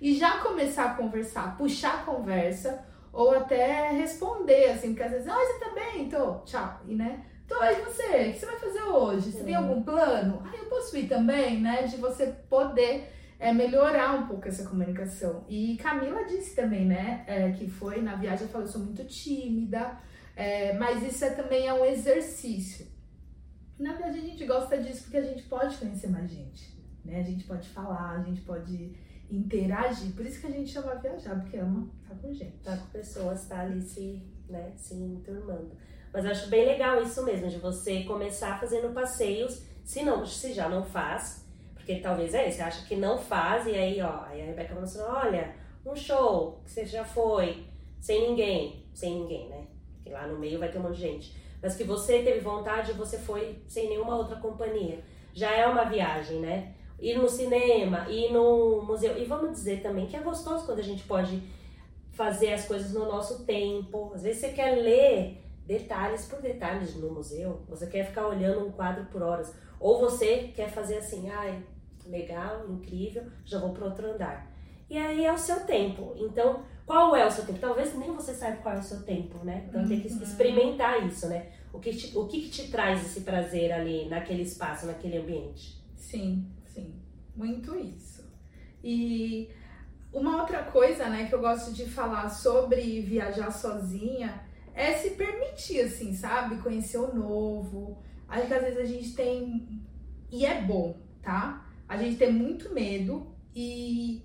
E 0.00 0.14
já 0.14 0.38
começar 0.38 0.84
a 0.84 0.94
conversar, 0.94 1.56
puxar 1.56 1.94
a 1.94 2.02
conversa, 2.02 2.84
ou 3.10 3.30
até 3.30 3.90
responder, 3.92 4.72
assim, 4.72 4.88
porque 4.88 5.02
às 5.02 5.12
vezes, 5.12 5.32
oi, 5.32 5.46
você 5.46 5.58
tá 5.60 5.70
bem? 5.70 6.10
Tô, 6.10 6.40
tchau. 6.44 6.80
E 6.86 6.94
né? 6.94 7.24
Tô, 7.48 7.62
e 7.62 7.74
você? 7.76 8.28
O 8.28 8.32
que 8.32 8.38
você 8.38 8.46
vai 8.46 8.58
fazer 8.58 8.82
hoje? 8.82 9.32
Você 9.32 9.44
tem 9.44 9.54
algum 9.54 9.82
plano? 9.82 10.42
Ah, 10.44 10.56
eu 10.56 10.66
posso 10.66 10.94
ir 10.98 11.08
também, 11.08 11.60
né? 11.60 11.84
De 11.84 11.96
você 11.96 12.26
poder 12.50 13.13
é, 13.38 13.52
melhorar 13.52 14.14
um 14.14 14.26
pouco 14.26 14.48
essa 14.48 14.68
comunicação. 14.68 15.44
E 15.48 15.76
Camila 15.76 16.24
disse 16.24 16.54
também, 16.54 16.86
né, 16.86 17.24
é, 17.26 17.50
que 17.52 17.68
foi 17.68 18.00
na 18.00 18.14
viagem, 18.16 18.48
falou, 18.48 18.66
eu 18.66 18.72
sou 18.72 18.82
muito 18.82 19.04
tímida, 19.04 19.98
é, 20.36 20.72
mas 20.74 21.02
isso 21.02 21.24
é, 21.24 21.30
também 21.30 21.66
é 21.66 21.74
um 21.74 21.84
exercício. 21.84 22.86
Na 23.78 23.92
verdade, 23.92 24.18
a 24.18 24.22
gente 24.22 24.44
gosta 24.46 24.78
disso 24.78 25.02
porque 25.02 25.16
a 25.16 25.24
gente 25.24 25.42
pode 25.44 25.76
conhecer 25.76 26.08
mais 26.08 26.30
gente, 26.30 26.72
né? 27.04 27.20
A 27.20 27.24
gente 27.24 27.44
pode 27.44 27.68
falar, 27.68 28.20
a 28.20 28.22
gente 28.22 28.40
pode 28.42 28.94
interagir. 29.30 30.12
Por 30.12 30.24
isso 30.24 30.40
que 30.40 30.46
a 30.46 30.50
gente 30.50 30.70
chama 30.70 30.94
viajar, 30.94 31.40
porque 31.40 31.56
ama 31.56 31.88
estar 32.02 32.14
com 32.16 32.32
gente. 32.32 32.56
Tá 32.62 32.76
com 32.76 32.86
pessoas, 32.86 33.46
tá 33.46 33.60
ali 33.60 33.82
se, 33.82 34.22
né, 34.48 34.72
se 34.76 34.94
enturmando. 34.94 35.72
Mas 36.12 36.24
eu 36.24 36.30
acho 36.30 36.48
bem 36.48 36.64
legal 36.64 37.02
isso 37.02 37.24
mesmo, 37.24 37.48
de 37.48 37.58
você 37.58 38.04
começar 38.04 38.60
fazendo 38.60 38.94
passeios, 38.94 39.62
se 39.84 40.04
não, 40.04 40.24
se 40.24 40.52
já 40.52 40.68
não 40.68 40.84
faz, 40.84 41.43
porque 41.84 41.96
talvez 41.96 42.32
é 42.32 42.50
você 42.50 42.62
acha 42.62 42.86
que 42.86 42.96
não 42.96 43.18
faz, 43.18 43.66
e 43.66 43.74
aí, 43.74 44.00
ó, 44.00 44.24
aí 44.24 44.40
a 44.40 44.46
Rebeca 44.46 44.70
falou 44.70 44.84
assim, 44.84 45.02
olha, 45.02 45.54
um 45.84 45.94
show 45.94 46.62
que 46.64 46.70
você 46.70 46.86
já 46.86 47.04
foi, 47.04 47.66
sem 48.00 48.30
ninguém, 48.30 48.86
sem 48.94 49.20
ninguém, 49.20 49.50
né? 49.50 49.66
Que 50.02 50.08
lá 50.08 50.26
no 50.26 50.38
meio 50.38 50.58
vai 50.58 50.70
ter 50.70 50.78
um 50.78 50.82
monte 50.82 50.94
de 50.94 51.02
gente. 51.02 51.36
Mas 51.62 51.76
que 51.76 51.84
você 51.84 52.22
teve 52.22 52.40
vontade 52.40 52.90
e 52.90 52.94
você 52.94 53.18
foi 53.18 53.62
sem 53.66 53.90
nenhuma 53.90 54.16
outra 54.16 54.36
companhia. 54.36 55.04
Já 55.34 55.54
é 55.54 55.66
uma 55.66 55.84
viagem, 55.84 56.40
né? 56.40 56.74
Ir 56.98 57.18
no 57.18 57.28
cinema, 57.28 58.08
ir 58.08 58.32
no 58.32 58.82
museu. 58.82 59.18
E 59.18 59.24
vamos 59.26 59.52
dizer 59.52 59.82
também 59.82 60.06
que 60.06 60.16
é 60.16 60.20
gostoso 60.20 60.64
quando 60.64 60.78
a 60.78 60.82
gente 60.82 61.04
pode 61.04 61.42
fazer 62.12 62.54
as 62.54 62.66
coisas 62.66 62.94
no 62.94 63.04
nosso 63.04 63.44
tempo. 63.44 64.10
Às 64.14 64.22
vezes 64.22 64.40
você 64.40 64.48
quer 64.50 64.76
ler 64.76 65.42
detalhes 65.66 66.26
por 66.26 66.40
detalhes 66.40 66.94
no 66.96 67.10
museu, 67.10 67.62
você 67.68 67.86
quer 67.86 68.06
ficar 68.06 68.26
olhando 68.26 68.66
um 68.66 68.72
quadro 68.72 69.04
por 69.06 69.22
horas. 69.22 69.54
Ou 69.80 70.00
você 70.00 70.50
quer 70.54 70.70
fazer 70.70 70.98
assim, 70.98 71.28
ai, 71.28 71.62
legal, 72.06 72.70
incrível, 72.70 73.24
já 73.44 73.58
vou 73.58 73.72
para 73.72 73.86
outro 73.86 74.12
andar. 74.12 74.52
E 74.88 74.98
aí 74.98 75.24
é 75.24 75.32
o 75.32 75.38
seu 75.38 75.60
tempo. 75.64 76.14
Então, 76.16 76.62
qual 76.86 77.16
é 77.16 77.26
o 77.26 77.30
seu 77.30 77.44
tempo? 77.46 77.58
Talvez 77.58 77.94
nem 77.96 78.12
você 78.12 78.34
saiba 78.34 78.58
qual 78.58 78.74
é 78.74 78.78
o 78.78 78.82
seu 78.82 79.02
tempo, 79.02 79.42
né? 79.44 79.64
Então 79.68 79.86
tem 79.86 80.00
que 80.00 80.12
uhum. 80.12 80.22
experimentar 80.22 81.06
isso, 81.06 81.26
né? 81.28 81.50
O 81.72 81.80
que, 81.80 81.90
te, 81.90 82.16
o 82.16 82.26
que, 82.26 82.42
que 82.42 82.50
te 82.50 82.70
traz 82.70 83.04
esse 83.04 83.22
prazer 83.22 83.72
ali 83.72 84.08
naquele 84.08 84.42
espaço, 84.42 84.86
naquele 84.86 85.18
ambiente? 85.18 85.82
Sim, 85.96 86.46
sim. 86.66 86.94
Muito 87.34 87.74
isso. 87.76 88.22
E 88.82 89.50
uma 90.12 90.40
outra 90.42 90.62
coisa, 90.62 91.08
né, 91.08 91.26
que 91.26 91.34
eu 91.34 91.40
gosto 91.40 91.72
de 91.72 91.86
falar 91.86 92.28
sobre 92.28 93.00
viajar 93.00 93.50
sozinha 93.50 94.44
é 94.74 94.92
se 94.92 95.10
permitir, 95.10 95.80
assim, 95.80 96.14
sabe? 96.14 96.58
Conhecer 96.58 96.98
o 96.98 97.14
novo. 97.14 97.98
Acho 98.28 98.46
que 98.46 98.54
às 98.54 98.62
vezes 98.62 98.78
a 98.78 98.84
gente 98.84 99.14
tem. 99.14 99.82
E 100.30 100.44
é 100.44 100.60
bom, 100.60 100.96
tá? 101.22 101.63
A 101.88 101.96
gente 101.96 102.16
tem 102.16 102.32
muito 102.32 102.72
medo 102.72 103.34
e 103.54 104.22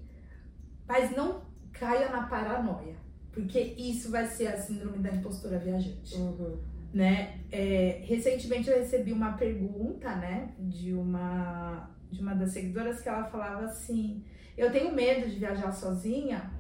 mas 0.87 1.15
não 1.15 1.41
caia 1.71 2.09
na 2.09 2.23
paranoia, 2.23 2.95
porque 3.31 3.59
isso 3.59 4.09
vai 4.09 4.25
ser 4.25 4.47
a 4.47 4.57
síndrome 4.57 4.97
da 4.99 5.11
impostura 5.11 5.59
viajante. 5.59 6.15
Uhum. 6.15 6.57
Né? 6.91 7.41
É, 7.51 8.01
recentemente 8.03 8.69
eu 8.69 8.77
recebi 8.77 9.13
uma 9.13 9.33
pergunta, 9.33 10.15
né, 10.15 10.53
de 10.57 10.93
uma 10.93 11.89
de 12.11 12.21
uma 12.21 12.33
das 12.33 12.51
seguidoras 12.53 12.99
que 13.01 13.07
ela 13.07 13.25
falava 13.25 13.65
assim: 13.65 14.23
"Eu 14.57 14.71
tenho 14.71 14.95
medo 14.95 15.29
de 15.29 15.35
viajar 15.37 15.71
sozinha, 15.71 16.51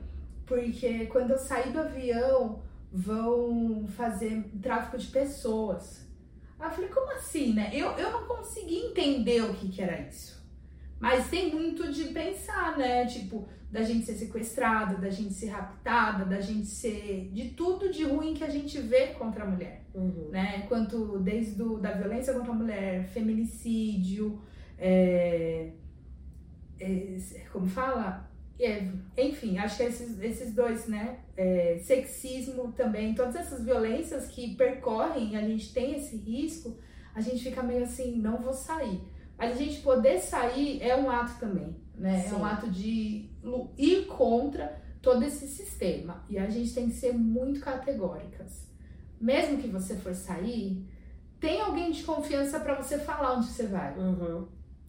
porque 0.45 1.07
quando 1.07 1.31
eu 1.31 1.39
sair 1.39 1.71
do 1.73 1.79
avião 1.79 2.61
vão 2.91 3.87
fazer 3.87 4.43
tráfico 4.61 4.99
de 4.99 5.07
pessoas". 5.07 6.07
Aí 6.59 6.67
eu 6.67 6.71
falei: 6.71 6.89
"Como 6.91 7.11
assim, 7.13 7.53
né? 7.53 7.71
Eu, 7.73 7.89
eu 7.93 8.11
não 8.11 8.27
consegui 8.27 8.75
entender 8.75 9.41
o 9.41 9.55
que 9.55 9.69
que 9.69 9.81
era 9.81 9.99
isso". 10.01 10.38
Mas 10.99 11.29
tem 11.29 11.51
muito 11.51 11.91
de 11.91 12.05
pensar, 12.05 12.77
né? 12.77 13.05
Tipo, 13.05 13.47
da 13.71 13.83
gente 13.83 14.05
ser 14.05 14.15
sequestrada, 14.15 14.97
da 14.97 15.09
gente 15.09 15.33
ser 15.33 15.47
raptada, 15.47 16.25
da 16.25 16.41
gente 16.41 16.67
ser 16.67 17.29
de 17.31 17.49
tudo 17.49 17.91
de 17.91 18.03
ruim 18.03 18.33
que 18.33 18.43
a 18.43 18.49
gente 18.49 18.79
vê 18.79 19.07
contra 19.07 19.43
a 19.43 19.47
mulher, 19.47 19.83
uhum. 19.93 20.29
né? 20.31 20.65
Quanto 20.67 21.19
desde 21.19 21.55
do, 21.55 21.77
da 21.77 21.91
violência 21.91 22.33
contra 22.33 22.51
a 22.51 22.55
mulher, 22.55 23.07
feminicídio, 23.09 24.41
é, 24.77 25.71
é, 26.79 27.17
como 27.51 27.67
fala? 27.67 28.27
É, 28.59 28.85
enfim, 29.17 29.57
acho 29.57 29.77
que 29.77 29.83
esses, 29.83 30.19
esses 30.19 30.53
dois, 30.53 30.87
né? 30.87 31.19
É, 31.37 31.79
sexismo 31.81 32.73
também, 32.73 33.13
todas 33.13 33.35
essas 33.35 33.63
violências 33.63 34.27
que 34.27 34.55
percorrem, 34.55 35.37
a 35.37 35.41
gente 35.41 35.71
tem 35.71 35.95
esse 35.95 36.17
risco, 36.17 36.77
a 37.13 37.21
gente 37.21 37.43
fica 37.43 37.61
meio 37.63 37.83
assim, 37.83 38.17
não 38.17 38.37
vou 38.37 38.53
sair. 38.53 38.99
Mas 39.39 39.53
a 39.53 39.55
gente 39.55 39.79
poder 39.79 40.19
sair 40.19 40.83
é 40.83 40.93
um 40.97 41.09
ato 41.09 41.39
também, 41.39 41.73
né? 41.95 42.19
Sim. 42.19 42.35
É 42.35 42.37
um 42.37 42.45
ato 42.45 42.69
de 42.69 43.29
ir 43.77 44.05
contra 44.05 44.81
todo 45.01 45.23
esse 45.23 45.47
sistema. 45.47 46.25
E 46.29 46.37
a 46.37 46.49
gente 46.49 46.73
tem 46.73 46.89
que 46.89 46.95
ser 46.95 47.13
muito 47.13 47.61
categóricas. 47.61 48.67
Mesmo 49.19 49.57
que 49.57 49.69
você 49.69 49.95
for 49.95 50.13
sair, 50.13 50.85
tem 51.39 51.61
alguém 51.61 51.91
de 51.91 52.03
confiança 52.03 52.59
para 52.59 52.75
você 52.75 52.99
falar 52.99 53.37
onde 53.37 53.47
você 53.47 53.65
vai. 53.67 53.97
Uhum. 53.97 54.45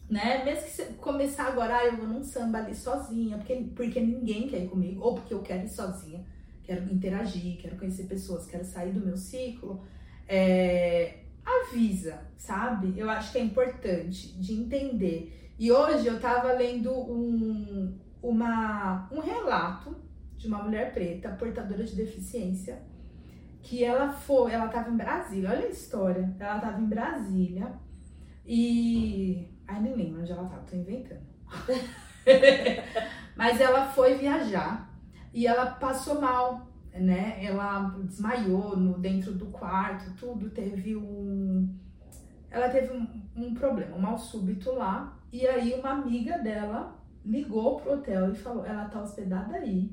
Né? 0.09 0.43
Mesmo 0.43 0.65
que 0.65 0.71
você 0.71 0.85
começar 0.99 1.45
agora, 1.45 1.77
ah, 1.77 1.85
eu 1.85 1.95
vou 1.95 2.07
num 2.07 2.21
samba 2.21 2.57
ali 2.57 2.75
sozinha, 2.75 3.37
porque, 3.37 3.55
porque 3.73 4.01
ninguém 4.01 4.49
quer 4.49 4.65
ir 4.65 4.67
comigo, 4.67 5.01
ou 5.01 5.15
porque 5.15 5.33
eu 5.33 5.41
quero 5.41 5.63
ir 5.63 5.69
sozinha, 5.69 6.25
quero 6.65 6.91
interagir, 6.93 7.57
quero 7.61 7.77
conhecer 7.77 8.03
pessoas, 8.03 8.45
quero 8.45 8.65
sair 8.65 8.91
do 8.91 8.99
meu 8.99 9.15
ciclo. 9.15 9.81
É, 10.27 11.20
avisa, 11.45 12.21
sabe? 12.37 12.93
Eu 12.97 13.09
acho 13.09 13.31
que 13.31 13.37
é 13.37 13.41
importante 13.41 14.33
de 14.39 14.53
entender. 14.53 15.53
E 15.57 15.71
hoje 15.71 16.07
eu 16.07 16.19
tava 16.19 16.53
lendo 16.53 16.91
um, 16.91 17.97
uma, 18.21 19.07
um 19.11 19.19
relato 19.19 19.95
de 20.37 20.47
uma 20.47 20.63
mulher 20.63 20.93
preta, 20.93 21.29
portadora 21.29 21.83
de 21.83 21.95
deficiência, 21.95 22.81
que 23.61 23.83
ela 23.83 24.11
foi, 24.11 24.51
ela 24.51 24.67
tava 24.69 24.89
em 24.89 24.97
Brasília, 24.97 25.51
olha 25.51 25.67
a 25.67 25.69
história, 25.69 26.35
ela 26.39 26.59
tava 26.59 26.81
em 26.81 26.87
Brasília 26.87 27.73
e. 28.45 29.47
Ai, 29.67 29.79
nem 29.81 29.95
lembro 29.95 30.21
onde 30.21 30.31
ela 30.31 30.47
tava, 30.49 30.63
tô 30.63 30.75
inventando. 30.75 31.21
Mas 33.35 33.61
ela 33.61 33.87
foi 33.87 34.15
viajar 34.15 34.91
e 35.33 35.45
ela 35.45 35.67
passou 35.67 36.19
mal 36.19 36.70
né? 36.93 37.43
Ela 37.43 37.95
desmaiou 38.03 38.75
no, 38.75 38.97
dentro 38.99 39.33
do 39.33 39.47
quarto, 39.47 40.13
tudo. 40.15 40.49
Teve 40.49 40.95
um. 40.95 41.73
Ela 42.49 42.69
teve 42.69 42.93
um, 42.93 43.07
um 43.35 43.53
problema, 43.53 43.95
um 43.95 44.01
mal 44.01 44.17
súbito 44.17 44.71
lá. 44.73 45.17
E 45.31 45.47
aí 45.47 45.73
uma 45.73 45.91
amiga 45.91 46.37
dela 46.39 46.95
ligou 47.25 47.79
pro 47.79 47.93
hotel 47.93 48.31
e 48.31 48.35
falou: 48.35 48.65
ela 48.65 48.85
tá 48.85 49.01
hospedada 49.01 49.55
aí. 49.55 49.91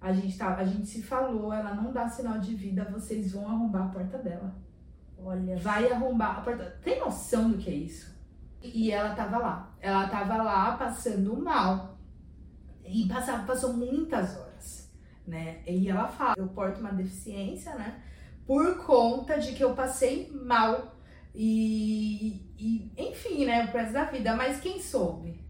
A 0.00 0.12
gente, 0.12 0.36
tá, 0.36 0.56
a 0.56 0.64
gente 0.64 0.86
se 0.88 1.00
falou, 1.00 1.52
ela 1.52 1.74
não 1.74 1.92
dá 1.92 2.08
sinal 2.08 2.40
de 2.40 2.56
vida, 2.56 2.90
vocês 2.90 3.32
vão 3.32 3.46
arrombar 3.46 3.84
a 3.84 3.88
porta 3.88 4.18
dela. 4.18 4.52
Olha. 5.16 5.56
Vai 5.58 5.92
arrombar 5.92 6.38
a 6.38 6.40
porta. 6.40 6.76
Tem 6.82 6.98
noção 6.98 7.52
do 7.52 7.58
que 7.58 7.70
é 7.70 7.74
isso? 7.74 8.12
E 8.60 8.90
ela 8.90 9.14
tava 9.14 9.38
lá. 9.38 9.72
Ela 9.80 10.08
tava 10.08 10.42
lá 10.42 10.76
passando 10.76 11.40
mal. 11.40 11.96
E 12.84 13.06
passava, 13.06 13.44
passou 13.44 13.74
muitas 13.74 14.36
horas 14.36 14.51
né? 15.26 15.60
E 15.66 15.88
ela 15.88 16.08
fala, 16.08 16.34
eu 16.36 16.48
porto 16.48 16.78
uma 16.78 16.92
deficiência, 16.92 17.74
né? 17.74 18.02
Por 18.46 18.84
conta 18.84 19.38
de 19.38 19.52
que 19.52 19.62
eu 19.62 19.74
passei 19.74 20.30
mal 20.32 20.96
e, 21.34 22.42
e 22.58 22.92
enfim, 22.96 23.44
né? 23.44 23.64
O 23.64 23.76
resto 23.76 23.92
da 23.92 24.04
vida. 24.04 24.36
Mas 24.36 24.60
quem 24.60 24.80
soube? 24.80 25.40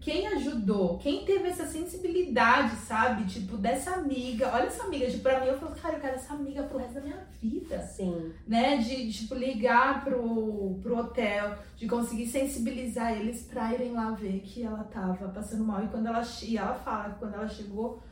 Quem 0.00 0.26
ajudou? 0.28 0.96
Quem 0.96 1.26
teve 1.26 1.48
essa 1.48 1.66
sensibilidade, 1.66 2.74
sabe? 2.76 3.24
Tipo, 3.24 3.58
dessa 3.58 3.92
amiga. 3.92 4.48
Olha 4.48 4.64
essa 4.64 4.84
amiga. 4.84 5.06
Tipo, 5.06 5.24
pra 5.24 5.40
mim, 5.40 5.48
eu 5.48 5.58
falo, 5.58 5.76
cara, 5.76 5.96
eu 5.96 6.00
quero 6.00 6.14
essa 6.14 6.32
amiga 6.32 6.62
pro 6.62 6.78
resto 6.78 6.94
da 6.94 7.00
minha 7.02 7.26
vida. 7.40 7.82
Sim. 7.82 8.32
Né? 8.48 8.78
De, 8.78 9.12
tipo, 9.12 9.34
ligar 9.34 10.02
pro, 10.02 10.78
pro 10.82 10.96
hotel, 10.96 11.54
de 11.76 11.86
conseguir 11.86 12.26
sensibilizar 12.26 13.12
eles 13.12 13.42
pra 13.42 13.74
irem 13.74 13.92
lá 13.92 14.12
ver 14.12 14.40
que 14.40 14.62
ela 14.62 14.84
tava 14.84 15.28
passando 15.28 15.64
mal. 15.64 15.84
E 15.84 15.88
quando 15.88 16.06
ela, 16.06 16.22
e 16.42 16.56
ela 16.56 16.74
fala 16.74 17.10
que 17.10 17.18
quando 17.18 17.34
ela 17.34 17.48
chegou 17.48 18.02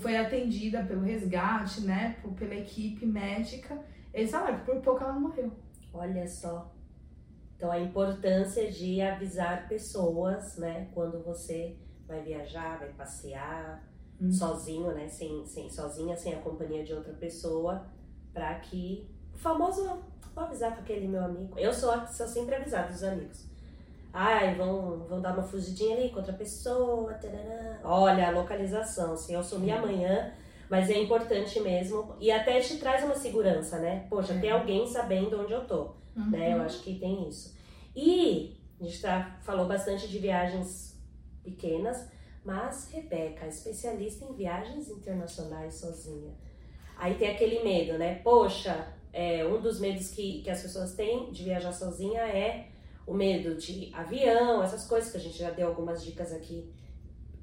foi 0.00 0.16
atendida 0.16 0.82
pelo 0.84 1.02
resgate, 1.02 1.82
né, 1.82 2.16
pela 2.36 2.54
equipe 2.54 3.06
médica, 3.06 3.78
eles 4.12 4.30
falaram 4.30 4.58
que 4.58 4.66
por 4.66 4.80
pouco 4.80 5.02
ela 5.04 5.12
morreu. 5.12 5.52
Olha 5.92 6.26
só. 6.26 6.72
Então 7.56 7.70
a 7.70 7.78
importância 7.78 8.70
de 8.70 9.00
avisar 9.00 9.68
pessoas, 9.68 10.56
né, 10.56 10.88
quando 10.94 11.22
você 11.24 11.76
vai 12.06 12.22
viajar, 12.22 12.78
vai 12.78 12.88
passear, 12.90 13.82
Uhum. 14.20 14.32
sozinho, 14.32 14.92
né? 14.92 15.08
Sem, 15.08 15.46
sem, 15.46 15.70
sozinha, 15.70 16.16
sem 16.16 16.34
a 16.34 16.40
companhia 16.40 16.82
de 16.84 16.92
outra 16.92 17.12
pessoa, 17.12 17.86
para 18.32 18.52
que 18.56 19.08
o 19.32 19.38
famoso 19.38 19.84
vou 20.34 20.44
avisar 20.44 20.74
com 20.74 20.80
aquele 20.80 21.06
meu 21.06 21.24
amigo. 21.24 21.56
Eu 21.56 21.72
sou, 21.72 22.04
sou 22.08 22.26
sempre 22.26 22.56
avisada 22.56 22.92
dos 22.92 23.04
amigos. 23.04 23.46
Ai, 24.12 24.54
vão, 24.54 25.06
vão 25.08 25.20
dar 25.20 25.34
uma 25.34 25.42
fugidinha 25.42 25.96
ali 25.96 26.10
com 26.10 26.16
outra 26.16 26.32
pessoa. 26.32 27.12
Tarará. 27.14 27.80
Olha 27.84 28.28
a 28.28 28.30
localização. 28.30 29.16
Se 29.16 29.32
eu 29.32 29.42
sumir 29.42 29.72
amanhã, 29.72 30.32
mas 30.68 30.90
é 30.90 30.98
importante 30.98 31.60
mesmo. 31.60 32.16
E 32.18 32.30
até 32.30 32.58
te 32.60 32.78
traz 32.78 33.04
uma 33.04 33.14
segurança, 33.14 33.78
né? 33.78 34.06
Poxa, 34.08 34.34
É. 34.34 34.38
tem 34.38 34.50
alguém 34.50 34.86
sabendo 34.86 35.40
onde 35.40 35.52
eu 35.52 35.66
tô. 35.66 35.92
Uhum. 36.16 36.30
Né? 36.30 36.54
Eu 36.54 36.62
acho 36.62 36.82
que 36.82 36.98
tem 36.98 37.28
isso. 37.28 37.56
E 37.94 38.56
a 38.80 38.84
gente 38.84 39.00
tá, 39.00 39.38
falou 39.42 39.66
bastante 39.66 40.08
de 40.08 40.18
viagens 40.18 40.98
pequenas, 41.42 42.08
mas 42.44 42.90
Rebeca, 42.90 43.46
especialista 43.46 44.24
em 44.24 44.34
viagens 44.34 44.88
internacionais 44.88 45.74
sozinha. 45.74 46.32
Aí 46.96 47.14
tem 47.14 47.30
aquele 47.30 47.62
medo, 47.62 47.96
né? 47.98 48.16
Poxa, 48.24 48.88
é, 49.12 49.44
um 49.46 49.60
dos 49.60 49.78
medos 49.80 50.10
que, 50.10 50.42
que 50.42 50.50
as 50.50 50.62
pessoas 50.62 50.94
têm 50.94 51.30
de 51.30 51.44
viajar 51.44 51.72
sozinha 51.72 52.20
é 52.22 52.67
o 53.08 53.14
medo 53.14 53.54
de 53.56 53.90
avião, 53.94 54.62
essas 54.62 54.86
coisas 54.86 55.10
que 55.10 55.16
a 55.16 55.20
gente 55.20 55.38
já 55.38 55.50
deu 55.50 55.68
algumas 55.68 56.04
dicas 56.04 56.32
aqui 56.32 56.70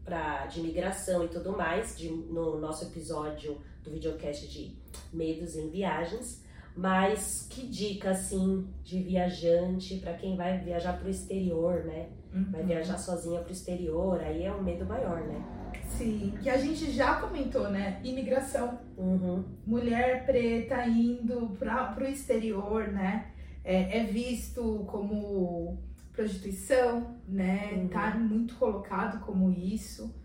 pra, 0.04 0.46
de 0.46 0.62
migração 0.62 1.26
e 1.26 1.28
tudo 1.28 1.52
mais, 1.58 1.98
de, 1.98 2.10
no 2.10 2.60
nosso 2.60 2.86
episódio 2.86 3.58
do 3.84 3.90
videocast 3.92 4.48
de 4.48 4.76
medos 5.12 5.56
em 5.56 5.70
viagens. 5.70 6.44
Mas 6.78 7.48
que 7.50 7.66
dica, 7.66 8.12
assim, 8.12 8.68
de 8.84 9.02
viajante 9.02 9.96
para 9.98 10.14
quem 10.14 10.36
vai 10.36 10.58
viajar 10.60 11.00
pro 11.00 11.10
exterior, 11.10 11.84
né? 11.86 12.10
Vai 12.52 12.62
Uhum. 12.62 12.68
viajar 12.68 12.98
sozinha 12.98 13.40
pro 13.40 13.54
exterior, 13.54 14.20
aí 14.20 14.44
é 14.44 14.52
um 14.54 14.62
medo 14.62 14.86
maior, 14.86 15.22
né? 15.22 15.42
Sim, 15.88 16.34
que 16.44 16.50
a 16.50 16.58
gente 16.58 16.92
já 16.92 17.16
comentou, 17.22 17.70
né? 17.70 18.02
Imigração. 18.04 18.78
Uhum. 18.98 19.46
Mulher 19.66 20.26
preta 20.26 20.86
indo 20.86 21.56
para 21.58 21.86
pro 21.94 22.06
exterior, 22.06 22.90
né? 22.90 23.32
É, 23.66 23.98
é 23.98 24.04
visto 24.04 24.86
como 24.88 25.84
prostituição, 26.14 27.18
né? 27.28 27.74
Uhum. 27.74 27.88
Tá 27.90 28.16
muito 28.16 28.56
colocado 28.56 29.26
como 29.26 29.52
isso. 29.52 30.16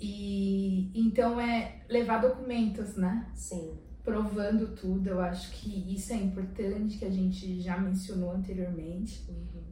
E 0.00 0.90
então 0.94 1.40
é 1.40 1.82
levar 1.88 2.18
documentos, 2.20 2.96
né? 2.96 3.30
Sim. 3.34 3.78
Provando 4.02 4.74
tudo. 4.74 5.08
Eu 5.08 5.20
acho 5.20 5.52
que 5.52 5.94
isso 5.94 6.12
é 6.12 6.16
importante, 6.16 6.98
que 6.98 7.04
a 7.04 7.10
gente 7.10 7.60
já 7.60 7.78
mencionou 7.78 8.32
anteriormente. 8.32 9.24
Uhum. 9.30 9.62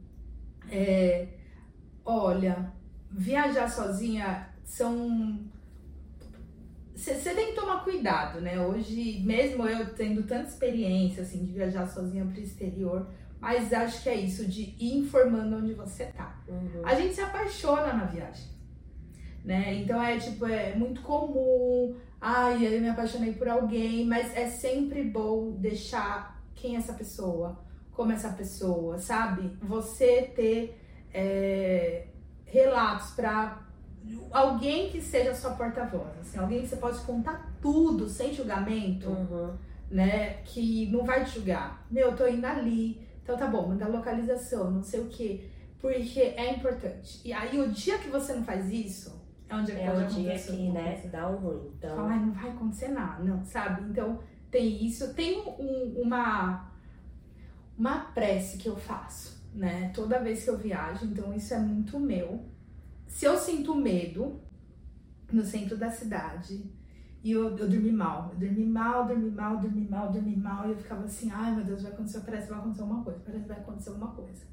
É, 0.71 1.27
olha, 2.05 2.71
viajar 3.11 3.69
sozinha 3.69 4.49
são. 4.63 5.39
Cuidado, 7.83 8.41
né? 8.41 8.59
Hoje, 8.59 9.21
mesmo 9.25 9.67
eu 9.67 9.93
tendo 9.93 10.23
tanta 10.23 10.49
experiência 10.49 11.23
assim 11.23 11.43
de 11.43 11.51
viajar 11.51 11.87
sozinha 11.87 12.25
para 12.25 12.39
o 12.39 12.43
exterior, 12.43 13.07
mas 13.39 13.71
acho 13.71 14.03
que 14.03 14.09
é 14.09 14.15
isso, 14.15 14.45
de 14.45 14.75
ir 14.79 14.97
informando 14.97 15.57
onde 15.57 15.73
você 15.73 16.05
tá. 16.05 16.41
Uhum. 16.47 16.81
A 16.83 16.93
gente 16.95 17.15
se 17.15 17.21
apaixona 17.21 17.93
na 17.93 18.05
viagem, 18.05 18.45
né? 19.43 19.75
Então 19.75 20.01
é 20.01 20.17
tipo, 20.17 20.45
é 20.45 20.75
muito 20.75 21.01
comum. 21.01 21.95
Ai, 22.21 22.65
eu 22.65 22.81
me 22.81 22.89
apaixonei 22.89 23.33
por 23.33 23.47
alguém, 23.47 24.05
mas 24.05 24.35
é 24.35 24.47
sempre 24.47 25.03
bom 25.03 25.51
deixar 25.51 26.43
quem 26.53 26.75
é 26.75 26.79
essa 26.79 26.93
pessoa, 26.93 27.57
como 27.91 28.11
é 28.11 28.15
essa 28.15 28.29
pessoa, 28.29 28.97
sabe? 28.97 29.57
Você 29.61 30.23
ter 30.35 30.77
é, 31.13 32.07
relatos 32.45 33.11
para 33.11 33.61
alguém 34.31 34.89
que 34.89 35.01
seja 35.01 35.33
sua 35.33 35.51
porta-voz, 35.51 36.17
assim, 36.19 36.37
alguém 36.37 36.61
que 36.61 36.67
você 36.67 36.75
pode 36.75 36.99
contar 37.01 37.48
tudo 37.61 38.07
sem 38.09 38.33
julgamento 38.33 39.09
Uhum. 39.09 39.55
né, 39.91 40.35
que 40.45 40.85
não 40.91 41.03
vai 41.03 41.23
te 41.25 41.35
julgar. 41.35 41.85
Meu, 41.89 42.09
eu 42.11 42.15
tô 42.15 42.27
indo 42.27 42.45
ali, 42.45 43.01
então 43.23 43.35
tá 43.37 43.47
bom, 43.47 43.67
manda 43.69 43.87
localização, 43.87 44.69
não 44.71 44.83
sei 44.83 44.99
o 45.01 45.07
que, 45.07 45.49
porque 45.79 46.19
é 46.19 46.53
importante. 46.53 47.21
E 47.25 47.33
aí 47.33 47.59
o 47.59 47.69
dia 47.71 47.97
que 47.97 48.09
você 48.09 48.33
não 48.33 48.43
faz 48.43 48.71
isso, 48.71 49.19
é 49.47 49.55
um 49.55 49.63
dia 49.63 49.75
que 49.75 49.81
É 49.81 49.91
pode 49.91 50.03
um 50.03 50.07
dia 50.07 50.29
acontecer 50.29 50.51
que, 50.55 50.69
né, 50.69 51.01
dá 51.11 51.29
um 51.29 51.35
ruim. 51.37 51.71
Então, 51.77 51.95
Fala, 51.95 52.15
não 52.17 52.31
vai 52.33 52.49
acontecer 52.51 52.89
nada, 52.89 53.23
não, 53.23 53.43
sabe? 53.43 53.81
Então 53.89 54.19
tem 54.51 54.85
isso, 54.85 55.13
tem 55.13 55.39
um- 55.39 56.01
uma 56.01 56.69
uma 57.77 57.99
prece 58.13 58.57
que 58.57 58.67
eu 58.67 58.75
faço, 58.75 59.41
né? 59.53 59.89
Toda 59.95 60.19
vez 60.19 60.43
que 60.43 60.49
eu 60.49 60.57
viajo, 60.57 61.05
então 61.05 61.33
isso 61.33 61.53
é 61.53 61.59
muito 61.59 61.97
meu. 61.99 62.43
Se 63.07 63.23
eu 63.25 63.37
sinto 63.37 63.73
medo 63.73 64.39
no 65.31 65.43
centro 65.45 65.77
da 65.77 65.89
cidade 65.89 66.61
e 67.23 67.31
eu, 67.31 67.57
eu 67.57 67.67
dormi 67.67 67.91
mal, 67.91 68.29
eu 68.33 68.39
dormi 68.39 68.65
mal, 68.65 69.05
dormi 69.05 69.29
mal, 69.29 69.57
dormi 69.57 69.87
mal, 69.89 70.11
dormi 70.11 70.35
mal 70.37 70.67
e 70.67 70.71
eu 70.71 70.77
ficava 70.77 71.03
assim, 71.03 71.29
ai 71.31 71.53
meu 71.53 71.65
Deus, 71.65 71.83
vai 71.83 71.91
acontecer, 71.91 72.21
parece 72.21 72.47
que 72.47 72.53
vai 72.53 72.59
acontecer 72.59 72.81
alguma 72.81 73.03
coisa, 73.03 73.19
parece 73.25 73.43
que 73.43 73.49
vai 73.49 73.57
acontecer 73.57 73.89
alguma 73.89 74.11
coisa. 74.11 74.43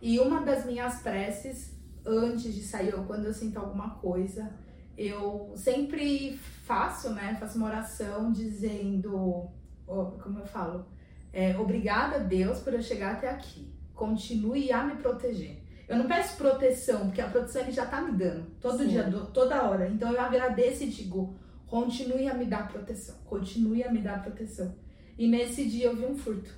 E 0.00 0.18
uma 0.20 0.40
das 0.40 0.64
minhas 0.64 1.00
preces 1.02 1.76
antes 2.04 2.54
de 2.54 2.62
sair 2.62 2.94
ou 2.94 3.04
quando 3.04 3.26
eu 3.26 3.34
sinto 3.34 3.58
alguma 3.58 3.90
coisa, 3.90 4.52
eu 4.96 5.52
sempre 5.56 6.36
faço, 6.36 7.10
né? 7.10 7.36
Faço 7.38 7.58
uma 7.58 7.68
oração 7.68 8.32
dizendo, 8.32 9.48
como 9.86 10.38
eu 10.38 10.46
falo, 10.46 10.86
é, 11.32 11.56
obrigada 11.56 12.20
Deus 12.20 12.60
por 12.60 12.74
eu 12.74 12.82
chegar 12.82 13.12
até 13.12 13.30
aqui. 13.30 13.72
Continue 13.94 14.72
a 14.72 14.84
me 14.84 14.96
proteger. 14.96 15.62
Eu 15.88 15.96
não 15.96 16.06
peço 16.06 16.36
proteção, 16.36 17.06
porque 17.06 17.20
a 17.20 17.28
proteção 17.28 17.62
ele 17.62 17.72
já 17.72 17.86
tá 17.86 18.00
me 18.00 18.12
dando 18.12 18.46
todo 18.60 18.78
Sim. 18.78 18.88
dia, 18.88 19.04
toda 19.32 19.62
hora. 19.62 19.88
Então 19.88 20.12
eu 20.12 20.20
agradeço 20.20 20.84
e 20.84 20.88
digo, 20.88 21.36
continue 21.76 22.28
a 22.28 22.34
me 22.34 22.44
dar 22.44 22.68
proteção, 22.68 23.16
continue 23.24 23.82
a 23.82 23.90
me 23.90 24.00
dar 24.02 24.22
proteção. 24.22 24.74
E 25.18 25.26
nesse 25.26 25.66
dia 25.66 25.86
eu 25.86 25.96
vi 25.96 26.04
um 26.04 26.14
furto 26.14 26.50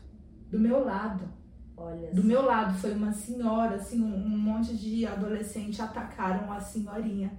do 0.51 0.59
meu 0.59 0.85
lado. 0.85 1.25
olha. 1.77 2.11
Do 2.13 2.25
meu 2.25 2.43
lado 2.45 2.77
foi 2.83 2.93
uma 2.93 3.13
senhora, 3.13 3.77
assim, 3.77 4.03
um, 4.03 4.13
um 4.13 4.37
monte 4.49 4.77
de 4.77 5.07
adolescente 5.07 5.81
atacaram 5.81 6.53
a 6.53 6.59
senhorinha. 6.61 7.31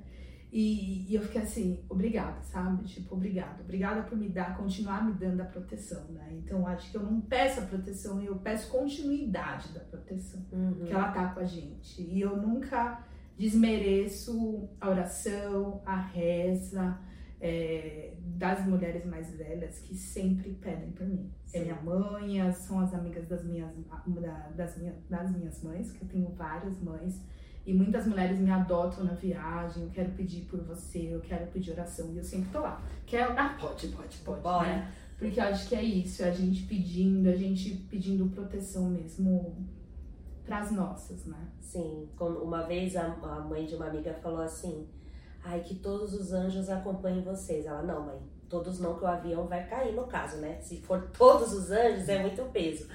E, 0.53 1.05
e 1.11 1.15
eu 1.15 1.21
fiquei 1.21 1.41
assim, 1.41 1.83
obrigada, 1.89 2.41
sabe? 2.43 2.85
Tipo, 2.85 3.15
obrigada. 3.15 3.61
Obrigada 3.61 4.03
por 4.03 4.17
me 4.17 4.29
dar, 4.29 4.55
continuar 4.55 5.03
me 5.05 5.11
dando 5.11 5.41
a 5.41 5.45
proteção, 5.45 6.05
né? 6.11 6.29
Então 6.31 6.65
acho 6.65 6.89
que 6.91 6.95
eu 6.95 7.03
não 7.03 7.19
peço 7.19 7.59
a 7.59 7.63
proteção, 7.63 8.21
eu 8.21 8.37
peço 8.37 8.71
continuidade 8.71 9.67
da 9.73 9.81
proteção 9.81 10.39
Uhum. 10.53 10.85
que 10.85 10.93
ela 10.93 11.11
tá 11.11 11.27
com 11.33 11.41
a 11.41 11.45
gente. 11.45 12.01
E 12.01 12.21
eu 12.21 12.37
nunca 12.37 13.03
desmereço 13.37 14.69
a 14.79 14.89
oração, 14.89 15.81
a 15.85 15.97
reza 15.97 16.97
é, 17.47 18.13
das 18.43 18.65
mulheres 18.65 19.05
mais 19.05 19.29
velhas 19.35 19.79
que 19.79 19.93
sempre 19.95 20.49
pedem 20.53 20.91
por 20.91 21.05
mim. 21.05 21.31
É 21.53 21.59
Sim. 21.59 21.63
minha 21.65 21.81
mãe, 21.81 22.41
as- 22.41 22.57
são 22.57 22.79
as 22.79 22.93
amigas 22.93 23.27
das 23.27 23.43
minhas, 23.45 23.69
da- 24.07 24.49
das, 24.55 24.77
minha, 24.77 24.95
das 25.09 25.29
minhas 25.35 25.63
mães, 25.63 25.91
que 25.91 26.01
eu 26.03 26.07
tenho 26.07 26.29
várias 26.29 26.81
mães. 26.81 27.21
E 27.65 27.73
muitas 27.73 28.05
mulheres 28.07 28.39
me 28.39 28.49
adotam 28.51 29.03
na 29.03 29.13
viagem, 29.13 29.83
eu 29.83 29.89
quero 29.89 30.11
pedir 30.11 30.41
por 30.45 30.59
você, 30.63 30.99
eu 31.15 31.19
quero 31.21 31.47
pedir 31.51 31.71
oração. 31.71 32.11
E 32.13 32.17
eu 32.17 32.23
sempre 32.23 32.49
tô 32.51 32.59
lá. 32.61 32.81
Quer? 33.05 33.23
Ah, 33.39 33.55
pode, 33.59 33.87
pode, 33.89 34.17
pode. 34.19 34.41
Bora. 34.41 34.67
né? 34.67 34.91
Porque 35.17 35.39
eu 35.39 35.43
acho 35.45 35.69
que 35.69 35.75
é 35.75 35.83
isso, 35.83 36.23
é 36.23 36.29
a 36.29 36.31
gente 36.31 36.63
pedindo, 36.63 37.27
a 37.29 37.35
gente 37.35 37.73
pedindo 37.89 38.27
proteção 38.29 38.89
mesmo 38.89 39.65
pras 40.45 40.71
nossas, 40.71 41.25
né? 41.25 41.47
Sim, 41.59 42.07
uma 42.19 42.63
vez 42.63 42.95
a 42.95 43.07
mãe 43.49 43.65
de 43.65 43.75
uma 43.75 43.87
amiga 43.87 44.13
falou 44.15 44.41
assim: 44.41 44.87
ai, 45.45 45.61
que 45.61 45.75
todos 45.75 46.13
os 46.13 46.33
anjos 46.33 46.69
acompanhem 46.69 47.21
vocês. 47.21 47.65
Ela, 47.65 47.83
não, 47.83 48.05
mãe, 48.05 48.19
todos 48.49 48.79
não, 48.79 48.97
que 48.97 49.03
o 49.03 49.07
avião 49.07 49.47
vai 49.47 49.65
cair 49.67 49.93
no 49.93 50.07
caso, 50.07 50.37
né? 50.37 50.57
Se 50.59 50.81
for 50.81 51.09
todos 51.17 51.53
os 51.53 51.71
anjos, 51.71 52.09
é 52.09 52.19
muito 52.19 52.43
peso. 52.51 52.89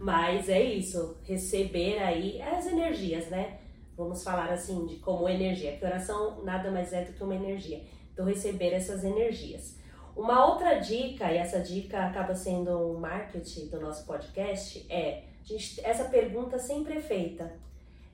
Mas 0.00 0.48
é 0.48 0.62
isso, 0.62 1.18
receber 1.24 1.98
aí 1.98 2.40
as 2.40 2.66
energias, 2.66 3.28
né? 3.28 3.58
Vamos 3.96 4.22
falar 4.22 4.50
assim 4.52 4.86
de 4.86 4.96
como 4.96 5.28
energia, 5.28 5.76
que 5.76 5.84
oração 5.84 6.44
nada 6.44 6.70
mais 6.70 6.92
é 6.92 7.04
do 7.04 7.12
que 7.12 7.24
uma 7.24 7.34
energia. 7.34 7.82
Então, 8.12 8.24
receber 8.24 8.72
essas 8.72 9.04
energias. 9.04 9.76
Uma 10.14 10.46
outra 10.46 10.74
dica, 10.78 11.30
e 11.30 11.36
essa 11.36 11.60
dica 11.60 12.06
acaba 12.06 12.34
sendo 12.34 12.70
um 12.70 12.98
marketing 12.98 13.68
do 13.68 13.80
nosso 13.80 14.06
podcast, 14.06 14.86
é 14.88 15.24
gente, 15.42 15.80
essa 15.84 16.04
pergunta 16.04 16.58
sempre 16.58 16.94
é 16.94 17.00
feita. 17.00 17.52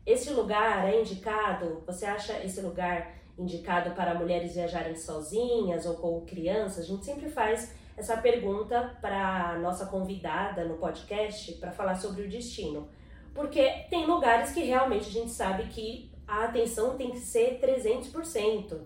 Esse 0.05 0.31
lugar 0.31 0.88
é 0.88 1.00
indicado? 1.00 1.83
Você 1.87 2.05
acha 2.05 2.33
esse 2.44 2.61
lugar 2.61 3.21
indicado 3.38 3.95
para 3.95 4.14
mulheres 4.14 4.55
viajarem 4.55 4.97
sozinhas 4.97 5.87
ou 5.87 5.95
com 5.95 6.21
crianças? 6.23 6.85
A 6.85 6.88
gente 6.88 7.05
sempre 7.05 7.29
faz 7.29 7.75
essa 7.97 8.16
pergunta 8.16 8.97
para 9.01 9.59
nossa 9.59 9.87
convidada 9.87 10.64
no 10.64 10.77
podcast 10.77 11.53
para 11.53 11.71
falar 11.71 11.95
sobre 11.95 12.23
o 12.23 12.29
destino. 12.29 12.88
Porque 13.35 13.87
tem 13.88 14.07
lugares 14.07 14.53
que 14.53 14.62
realmente 14.62 15.09
a 15.09 15.12
gente 15.12 15.31
sabe 15.31 15.64
que 15.64 16.11
a 16.27 16.45
atenção 16.45 16.97
tem 16.97 17.11
que 17.11 17.18
ser 17.18 17.61
300%, 17.61 18.79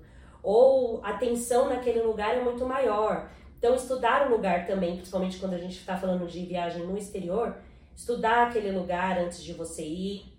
ou 0.42 1.00
a 1.04 1.10
atenção 1.10 1.68
naquele 1.68 2.00
lugar 2.02 2.36
é 2.36 2.42
muito 2.42 2.64
maior. 2.64 3.30
Então, 3.58 3.74
estudar 3.74 4.26
o 4.26 4.30
lugar 4.30 4.66
também, 4.66 4.96
principalmente 4.96 5.38
quando 5.38 5.54
a 5.54 5.58
gente 5.58 5.78
está 5.78 5.96
falando 5.96 6.26
de 6.26 6.44
viagem 6.44 6.86
no 6.86 6.96
exterior, 6.96 7.56
estudar 7.94 8.48
aquele 8.48 8.70
lugar 8.70 9.18
antes 9.18 9.42
de 9.42 9.52
você 9.52 9.82
ir, 9.82 10.36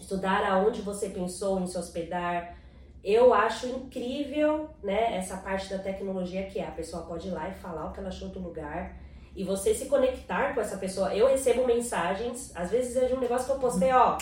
estudar 0.00 0.44
aonde 0.44 0.82
você 0.82 1.08
pensou 1.08 1.60
em 1.60 1.66
se 1.66 1.78
hospedar, 1.78 2.58
eu 3.02 3.32
acho 3.32 3.66
incrível, 3.66 4.70
né, 4.82 5.16
essa 5.16 5.36
parte 5.38 5.70
da 5.70 5.78
tecnologia 5.78 6.46
que 6.46 6.58
é 6.58 6.66
a 6.66 6.70
pessoa 6.70 7.04
pode 7.04 7.28
ir 7.28 7.30
lá 7.30 7.48
e 7.48 7.54
falar 7.54 7.86
o 7.86 7.92
que 7.92 8.00
ela 8.00 8.08
achou 8.08 8.28
do 8.28 8.38
lugar 8.38 8.96
e 9.34 9.44
você 9.44 9.74
se 9.74 9.86
conectar 9.86 10.54
com 10.54 10.60
essa 10.60 10.76
pessoa. 10.76 11.14
Eu 11.14 11.28
recebo 11.28 11.66
mensagens, 11.66 12.54
às 12.54 12.70
vezes 12.70 12.96
é 12.96 13.06
de 13.06 13.14
um 13.14 13.20
negócio 13.20 13.46
que 13.46 13.52
eu 13.52 13.58
postei, 13.58 13.92
ó, 13.92 14.18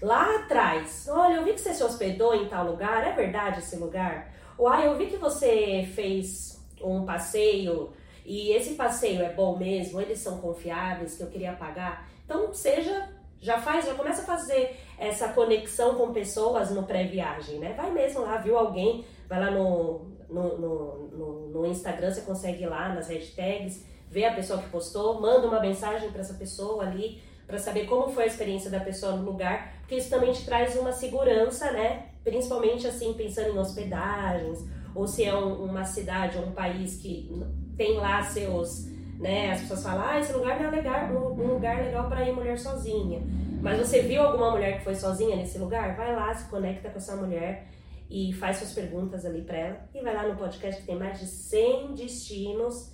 lá 0.00 0.36
atrás. 0.36 1.06
Olha, 1.08 1.34
eu 1.34 1.44
vi 1.44 1.52
que 1.52 1.60
você 1.60 1.72
se 1.74 1.84
hospedou 1.84 2.34
em 2.34 2.48
tal 2.48 2.66
lugar, 2.66 3.06
é 3.06 3.12
verdade 3.12 3.60
esse 3.60 3.76
lugar? 3.76 4.32
Ou 4.58 4.68
ah, 4.68 4.84
eu 4.84 4.96
vi 4.96 5.06
que 5.06 5.16
você 5.16 5.88
fez 5.94 6.60
um 6.82 7.04
passeio 7.04 7.92
e 8.24 8.52
esse 8.52 8.74
passeio 8.74 9.22
é 9.22 9.32
bom 9.32 9.56
mesmo, 9.56 10.00
eles 10.00 10.18
são 10.18 10.38
confiáveis, 10.38 11.16
que 11.16 11.22
eu 11.22 11.28
queria 11.28 11.52
pagar. 11.52 12.08
Então, 12.24 12.52
seja, 12.52 13.08
já 13.42 13.60
faz, 13.60 13.84
já 13.84 13.94
começa 13.94 14.22
a 14.22 14.24
fazer 14.24 14.76
essa 14.96 15.28
conexão 15.28 15.96
com 15.96 16.12
pessoas 16.12 16.70
no 16.70 16.84
pré-viagem, 16.84 17.58
né? 17.58 17.74
Vai 17.76 17.90
mesmo 17.90 18.20
lá, 18.20 18.38
viu 18.38 18.56
alguém, 18.56 19.04
vai 19.28 19.40
lá 19.40 19.50
no, 19.50 20.06
no, 20.30 20.58
no, 20.58 21.08
no, 21.08 21.48
no 21.48 21.66
Instagram, 21.66 22.12
você 22.12 22.20
consegue 22.20 22.62
ir 22.62 22.68
lá 22.68 22.88
nas 22.90 23.08
hashtags, 23.08 23.84
ver 24.08 24.26
a 24.26 24.34
pessoa 24.34 24.60
que 24.62 24.70
postou, 24.70 25.20
manda 25.20 25.46
uma 25.48 25.58
mensagem 25.58 26.10
para 26.12 26.20
essa 26.20 26.34
pessoa 26.34 26.84
ali, 26.84 27.20
para 27.44 27.58
saber 27.58 27.86
como 27.86 28.12
foi 28.12 28.24
a 28.24 28.26
experiência 28.28 28.70
da 28.70 28.78
pessoa 28.78 29.16
no 29.16 29.24
lugar, 29.24 29.74
porque 29.80 29.96
isso 29.96 30.08
também 30.08 30.32
te 30.32 30.44
traz 30.44 30.76
uma 30.76 30.92
segurança, 30.92 31.72
né? 31.72 32.10
Principalmente 32.22 32.86
assim, 32.86 33.12
pensando 33.14 33.48
em 33.48 33.58
hospedagens, 33.58 34.64
ou 34.94 35.08
se 35.08 35.24
é 35.24 35.34
um, 35.34 35.64
uma 35.64 35.84
cidade 35.84 36.38
ou 36.38 36.46
um 36.46 36.52
país 36.52 36.96
que 37.02 37.28
tem 37.76 37.96
lá 37.96 38.22
seus, 38.22 38.86
né? 39.18 39.52
As 39.52 39.60
pessoas 39.60 39.82
falam, 39.82 40.04
ah, 40.06 40.18
esse 40.18 40.32
lugar 40.32 40.58
não 40.58 40.68
é 40.68 40.70
legal, 40.70 41.08
um 41.10 41.54
lugar 41.54 41.82
legal 41.82 42.08
para 42.08 42.28
ir 42.28 42.32
mulher 42.32 42.58
sozinha. 42.58 43.22
Mas 43.60 43.78
você 43.78 44.02
viu 44.02 44.22
alguma 44.22 44.50
mulher 44.50 44.78
que 44.78 44.84
foi 44.84 44.94
sozinha 44.94 45.36
nesse 45.36 45.58
lugar? 45.58 45.96
Vai 45.96 46.14
lá, 46.14 46.34
se 46.34 46.50
conecta 46.50 46.90
com 46.90 46.98
essa 46.98 47.14
mulher 47.14 47.68
e 48.10 48.32
faz 48.32 48.58
suas 48.58 48.72
perguntas 48.72 49.24
ali 49.24 49.42
para 49.42 49.56
ela. 49.56 49.88
E 49.94 50.00
vai 50.02 50.14
lá 50.14 50.26
no 50.26 50.36
podcast 50.36 50.80
que 50.80 50.86
tem 50.86 50.96
mais 50.96 51.20
de 51.20 51.26
100 51.26 51.94
destinos. 51.94 52.92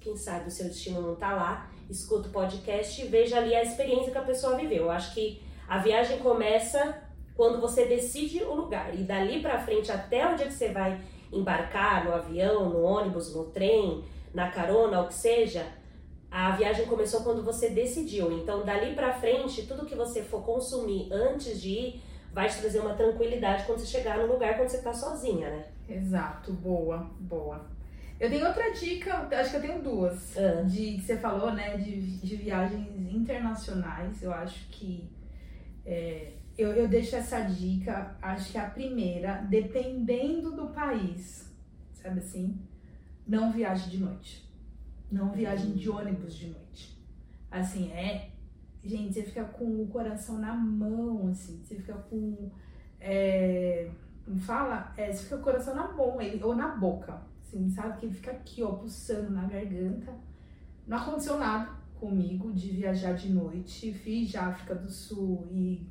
Quem 0.00 0.16
sabe 0.16 0.46
o 0.46 0.50
seu 0.50 0.66
destino 0.68 1.02
não 1.02 1.16
tá 1.16 1.34
lá. 1.34 1.70
Escuta 1.90 2.28
o 2.28 2.32
podcast 2.32 3.02
e 3.02 3.08
veja 3.08 3.38
ali 3.38 3.54
a 3.54 3.62
experiência 3.62 4.12
que 4.12 4.18
a 4.18 4.22
pessoa 4.22 4.56
viveu. 4.56 4.84
Eu 4.84 4.90
acho 4.90 5.12
que 5.12 5.42
a 5.68 5.78
viagem 5.78 6.18
começa 6.18 7.02
quando 7.34 7.60
você 7.60 7.84
decide 7.84 8.42
o 8.44 8.54
lugar. 8.54 8.94
E 8.94 9.02
dali 9.02 9.40
para 9.40 9.58
frente, 9.58 9.90
até 9.90 10.32
o 10.32 10.36
dia 10.36 10.46
que 10.46 10.54
você 10.54 10.68
vai 10.68 11.00
embarcar 11.32 12.04
no 12.04 12.14
avião, 12.14 12.70
no 12.70 12.82
ônibus, 12.82 13.34
no 13.34 13.44
trem, 13.46 14.04
na 14.34 14.50
carona, 14.50 15.00
o 15.00 15.08
que 15.08 15.14
seja, 15.14 15.66
a 16.30 16.52
viagem 16.52 16.86
começou 16.86 17.22
quando 17.22 17.42
você 17.42 17.70
decidiu. 17.70 18.30
Então, 18.32 18.64
dali 18.64 18.94
para 18.94 19.12
frente, 19.12 19.66
tudo 19.66 19.86
que 19.86 19.94
você 19.94 20.22
for 20.22 20.44
consumir 20.44 21.12
antes 21.12 21.60
de 21.60 21.68
ir 21.68 22.02
vai 22.32 22.48
te 22.48 22.58
trazer 22.58 22.80
uma 22.80 22.94
tranquilidade 22.94 23.64
quando 23.64 23.78
você 23.78 23.86
chegar 23.86 24.18
no 24.18 24.26
lugar 24.26 24.56
quando 24.56 24.68
você 24.68 24.82
tá 24.82 24.92
sozinha, 24.92 25.50
né? 25.50 25.66
Exato, 25.88 26.52
boa, 26.52 27.10
boa. 27.18 27.66
Eu 28.20 28.28
tenho 28.28 28.46
outra 28.46 28.70
dica, 28.72 29.28
acho 29.30 29.50
que 29.50 29.56
eu 29.56 29.60
tenho 29.60 29.82
duas. 29.82 30.36
Ah. 30.36 30.62
De 30.62 30.96
que 30.96 31.02
você 31.02 31.16
falou, 31.16 31.52
né, 31.52 31.76
de, 31.76 32.18
de 32.18 32.36
viagens 32.36 32.86
internacionais. 33.10 34.22
Eu 34.22 34.32
acho 34.32 34.68
que 34.68 35.08
é, 35.86 36.32
eu, 36.56 36.72
eu 36.72 36.88
deixo 36.88 37.16
essa 37.16 37.40
dica, 37.40 38.16
acho 38.20 38.52
que 38.52 38.58
a 38.58 38.68
primeira, 38.68 39.46
dependendo 39.48 40.50
do 40.50 40.66
país, 40.70 41.50
sabe 41.94 42.18
assim, 42.18 42.58
não 43.28 43.52
viaje 43.52 43.90
de 43.90 43.98
noite. 43.98 44.48
Não 45.10 45.30
viajem 45.30 45.72
de 45.72 45.88
ônibus 45.88 46.34
de 46.34 46.48
noite. 46.48 46.98
Assim, 47.50 47.90
é. 47.92 48.30
Gente, 48.82 49.14
você 49.14 49.22
fica 49.22 49.44
com 49.44 49.82
o 49.82 49.88
coração 49.88 50.38
na 50.38 50.54
mão, 50.54 51.28
assim, 51.28 51.62
você 51.62 51.76
fica 51.76 51.94
com. 51.94 52.50
É, 53.00 53.90
como 54.24 54.38
fala? 54.38 54.92
É, 54.96 55.12
você 55.12 55.24
fica 55.24 55.36
com 55.36 55.42
o 55.42 55.44
coração 55.44 55.74
na 55.74 55.92
mão 55.92 56.16
ou 56.42 56.54
na 56.54 56.68
boca. 56.68 57.20
Assim, 57.42 57.68
sabe? 57.70 58.00
Que 58.00 58.10
fica 58.10 58.30
aqui, 58.30 58.62
ó, 58.62 58.72
pulsando 58.72 59.30
na 59.30 59.46
garganta. 59.46 60.14
Não 60.86 60.96
aconteceu 60.96 61.38
nada 61.38 61.70
comigo 61.96 62.52
de 62.52 62.70
viajar 62.70 63.12
de 63.14 63.30
noite. 63.30 63.92
Fiz 63.92 64.30
já 64.30 64.46
África 64.46 64.74
do 64.74 64.90
Sul 64.90 65.46
e 65.50 65.86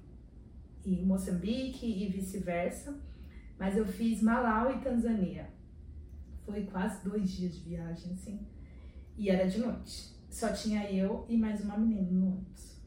e 0.88 1.06
Moçambique 1.06 1.86
e 1.86 2.08
vice-versa. 2.08 2.98
Mas 3.60 3.76
eu 3.76 3.86
fiz 3.86 4.22
Malau 4.22 4.72
e 4.72 4.80
Tanzânia. 4.80 5.50
Foi 6.48 6.64
quase 6.64 7.04
dois 7.04 7.30
dias 7.30 7.56
de 7.56 7.70
viagem, 7.70 8.14
assim. 8.14 8.40
E 9.18 9.30
era 9.30 9.46
de 9.46 9.60
noite. 9.60 10.16
Só 10.30 10.54
tinha 10.54 10.90
eu 10.90 11.26
e 11.28 11.36
mais 11.36 11.62
uma 11.62 11.78
menina 11.78 12.10
no 12.10 12.28
ônibus. 12.28 12.82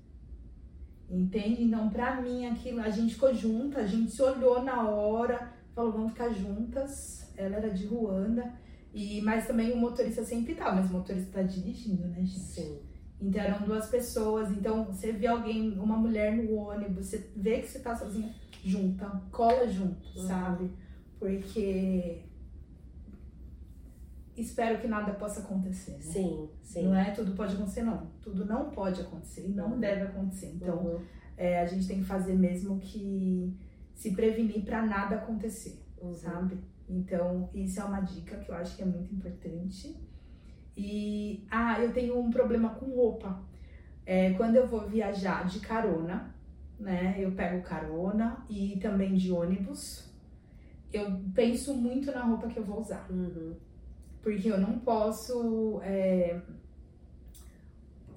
Entende? 1.11 1.65
Então, 1.65 1.91
pra 1.91 2.23
mim, 2.23 2.47
aquilo, 2.47 2.81
a 2.81 2.89
gente 2.89 3.15
ficou 3.15 3.35
junta, 3.35 3.81
a 3.81 3.87
gente 3.87 4.13
se 4.13 4.23
olhou 4.23 4.63
na 4.63 4.89
hora, 4.89 5.53
falou, 5.75 5.93
vamos 5.93 6.13
ficar 6.13 6.31
juntas. 6.31 7.31
Ela 7.37 7.57
era 7.57 7.71
de 7.71 7.85
Ruanda. 7.85 8.51
E, 8.95 9.21
mas 9.21 9.47
também 9.47 9.73
o 9.73 9.77
motorista 9.77 10.25
sempre 10.25 10.55
tá, 10.55 10.73
mas 10.75 10.89
o 10.89 10.95
motorista 10.95 11.31
tá 11.31 11.43
dirigindo, 11.43 12.09
né, 12.09 12.17
gente? 12.25 12.41
Sim. 12.41 12.81
Então 13.21 13.43
eram 13.43 13.67
duas 13.67 13.91
pessoas. 13.91 14.51
Então 14.51 14.87
você 14.87 15.13
vê 15.13 15.27
alguém, 15.27 15.79
uma 15.79 15.99
mulher 15.99 16.35
no 16.35 16.55
ônibus, 16.55 17.09
você 17.09 17.31
vê 17.37 17.61
que 17.61 17.69
você 17.69 17.81
tá 17.81 17.95
sozinha, 17.95 18.35
junta, 18.65 19.07
cola 19.31 19.69
junto, 19.69 20.19
uhum. 20.19 20.27
sabe? 20.27 20.71
Porque 21.19 22.30
espero 24.41 24.81
que 24.81 24.89
nada 24.89 25.13
possa 25.13 25.41
acontecer. 25.41 25.93
Né? 25.93 26.01
Sim, 26.01 26.49
sim. 26.63 26.85
Não 26.85 26.95
é 26.95 27.11
tudo 27.11 27.33
pode 27.33 27.55
acontecer, 27.55 27.83
não. 27.83 28.07
Tudo 28.23 28.45
não 28.45 28.71
pode 28.71 29.01
acontecer 29.01 29.47
e 29.47 29.53
não 29.53 29.73
uhum. 29.73 29.81
deve 29.81 30.03
acontecer. 30.03 30.53
Então 30.55 30.79
uhum. 30.79 31.01
é, 31.37 31.61
a 31.61 31.67
gente 31.67 31.87
tem 31.87 31.99
que 31.99 32.05
fazer 32.05 32.35
mesmo 32.35 32.79
que 32.79 33.57
se 33.95 34.13
prevenir 34.13 34.65
para 34.65 34.85
nada 34.85 35.17
acontecer, 35.17 35.79
uhum. 36.01 36.15
sabe? 36.15 36.59
Então, 36.89 37.49
isso 37.55 37.81
é 37.81 37.85
uma 37.85 38.01
dica 38.01 38.37
que 38.39 38.51
eu 38.51 38.55
acho 38.55 38.77
que 38.77 38.83
é 38.83 38.87
muito 38.87 39.15
importante. 39.15 39.97
E, 40.77 41.47
ah, 41.51 41.79
eu 41.81 41.93
tenho 41.93 42.19
um 42.19 42.31
problema 42.31 42.71
com 42.71 42.87
roupa. 42.87 43.41
É, 44.05 44.33
quando 44.33 44.57
eu 44.57 44.67
vou 44.67 44.89
viajar 44.89 45.47
de 45.47 45.61
carona, 45.61 46.35
né, 46.79 47.15
eu 47.19 47.31
pego 47.33 47.63
carona 47.63 48.45
e 48.49 48.79
também 48.81 49.15
de 49.15 49.31
ônibus, 49.31 50.11
eu 50.93 51.21
penso 51.35 51.75
muito 51.75 52.11
na 52.11 52.25
roupa 52.25 52.49
que 52.49 52.59
eu 52.59 52.65
vou 52.65 52.81
usar. 52.81 53.07
Uhum. 53.11 53.55
Porque 54.23 54.49
eu 54.49 54.59
não 54.59 54.79
posso. 54.79 55.81
É, 55.83 56.41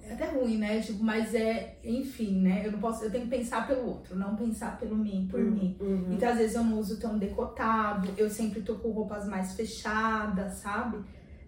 é 0.02 0.12
até 0.12 0.26
ruim, 0.26 0.58
né? 0.58 0.80
Tipo, 0.80 1.02
mas 1.02 1.34
é, 1.34 1.78
enfim, 1.82 2.40
né? 2.40 2.62
Eu 2.64 2.72
não 2.72 2.78
posso, 2.78 3.04
eu 3.04 3.10
tenho 3.10 3.24
que 3.24 3.30
pensar 3.30 3.66
pelo 3.66 3.86
outro, 3.86 4.16
não 4.16 4.36
pensar 4.36 4.78
pelo 4.78 4.96
mim, 4.96 5.26
por 5.30 5.40
uhum. 5.40 5.50
mim. 5.50 5.76
Uhum. 5.80 6.12
Então, 6.12 6.28
às 6.28 6.38
vezes 6.38 6.54
eu 6.54 6.62
não 6.62 6.78
uso 6.78 7.00
tão 7.00 7.18
decotado, 7.18 8.10
eu 8.16 8.28
sempre 8.28 8.60
tô 8.60 8.74
com 8.76 8.90
roupas 8.90 9.26
mais 9.26 9.54
fechadas, 9.54 10.54
sabe? 10.54 10.98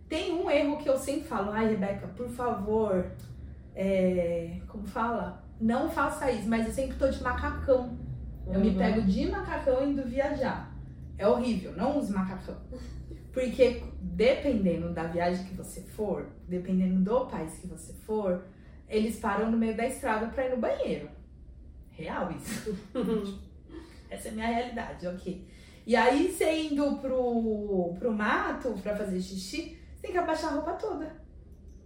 Tem 0.09 0.33
um 0.33 0.51
erro 0.51 0.79
que 0.79 0.88
eu 0.88 0.97
sempre 0.97 1.25
falo, 1.25 1.51
ai, 1.51 1.69
Rebeca, 1.69 2.07
por 2.09 2.29
favor, 2.29 3.11
é, 3.75 4.61
como 4.69 4.87
fala? 4.87 5.45
Não 5.61 5.90
faça 5.90 6.31
isso, 6.31 6.49
mas 6.49 6.66
eu 6.66 6.73
sempre 6.73 6.97
tô 6.97 7.09
de 7.09 7.23
macacão. 7.23 7.99
Eu 8.47 8.61
me 8.61 8.69
uhum. 8.69 8.79
pego 8.79 9.03
de 9.03 9.29
macacão 9.31 9.90
indo 9.90 10.03
viajar. 10.05 10.73
É 11.19 11.27
horrível, 11.27 11.73
não 11.77 11.99
use 11.99 12.12
macacão. 12.12 12.57
Porque 13.37 13.83
dependendo 14.01 14.94
da 14.94 15.03
viagem 15.03 15.44
que 15.44 15.55
você 15.55 15.83
for, 15.83 16.27
dependendo 16.49 17.03
do 17.03 17.27
país 17.27 17.59
que 17.59 17.66
você 17.66 17.92
for, 17.92 18.42
eles 18.88 19.18
param 19.18 19.51
no 19.51 19.59
meio 19.59 19.77
da 19.77 19.87
estrada 19.87 20.29
pra 20.29 20.46
ir 20.46 20.53
no 20.53 20.57
banheiro. 20.57 21.11
Real 21.90 22.33
isso. 22.33 22.75
Essa 24.09 24.29
é 24.29 24.31
a 24.31 24.35
minha 24.35 24.46
realidade, 24.46 25.07
ok. 25.07 25.46
E 25.87 25.94
aí, 25.94 26.33
você 26.33 26.62
indo 26.62 26.96
pro, 26.96 27.94
pro 27.99 28.11
mato 28.11 28.70
pra 28.83 28.96
fazer 28.96 29.20
xixi, 29.20 29.77
tem 30.01 30.12
que 30.12 30.18
abaixar 30.18 30.53
a 30.53 30.55
roupa 30.55 30.72
toda. 30.72 31.14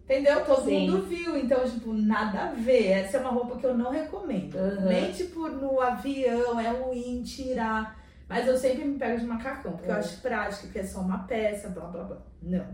Entendeu? 0.05 0.45
Todo 0.45 0.67
Sim. 0.67 0.89
mundo 0.89 1.03
viu. 1.09 1.37
Então, 1.37 1.69
tipo, 1.69 1.93
nada 1.93 2.43
a 2.43 2.53
ver. 2.53 2.93
Essa 2.93 3.17
é 3.17 3.21
uma 3.21 3.31
roupa 3.31 3.59
que 3.59 3.67
eu 3.67 3.77
não 3.77 3.91
recomendo. 3.91 4.55
Uhum. 4.55 4.87
Nem, 4.87 5.11
tipo, 5.11 5.49
no 5.49 5.81
avião, 5.81 6.61
é 6.61 6.71
ruim 6.71 7.25
tirar. 7.25 8.00
Mas 8.31 8.47
eu 8.47 8.57
sempre 8.57 8.85
me 8.85 8.97
pego 8.97 9.19
de 9.19 9.27
macacão, 9.27 9.73
porque 9.73 9.89
uhum. 9.89 9.95
eu 9.95 9.99
acho 9.99 10.21
prático, 10.23 10.69
que 10.69 10.79
é 10.79 10.85
só 10.85 11.01
uma 11.01 11.25
peça, 11.25 11.69
blá, 11.69 11.89
blá, 11.89 12.05
blá. 12.05 12.23
Não. 12.41 12.65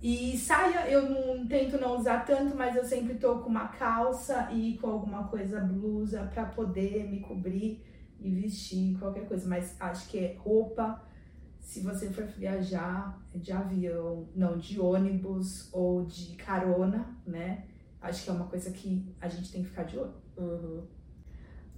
E 0.00 0.38
saia 0.38 0.88
eu 0.88 1.10
não 1.10 1.44
tento 1.48 1.80
não 1.80 1.96
usar 1.96 2.24
tanto, 2.24 2.56
mas 2.56 2.76
eu 2.76 2.84
sempre 2.84 3.14
tô 3.14 3.40
com 3.40 3.48
uma 3.48 3.66
calça 3.66 4.48
e 4.52 4.78
com 4.78 4.88
alguma 4.88 5.26
coisa 5.26 5.60
blusa 5.60 6.30
para 6.32 6.44
poder 6.46 7.10
me 7.10 7.18
cobrir 7.18 7.84
e 8.20 8.30
vestir 8.30 8.96
qualquer 9.00 9.26
coisa. 9.26 9.48
Mas 9.48 9.74
acho 9.80 10.08
que 10.08 10.18
é 10.18 10.36
roupa 10.38 11.02
se 11.58 11.80
você 11.80 12.08
for 12.10 12.24
viajar 12.24 13.20
de 13.34 13.50
avião, 13.50 14.28
não, 14.36 14.56
de 14.56 14.80
ônibus 14.80 15.68
ou 15.72 16.04
de 16.04 16.36
carona, 16.36 17.18
né? 17.26 17.66
Acho 18.00 18.22
que 18.22 18.30
é 18.30 18.32
uma 18.32 18.46
coisa 18.46 18.70
que 18.70 19.12
a 19.20 19.26
gente 19.26 19.50
tem 19.50 19.64
que 19.64 19.70
ficar 19.70 19.82
de 19.82 19.98
olho. 19.98 20.14
Uhum. 20.36 20.86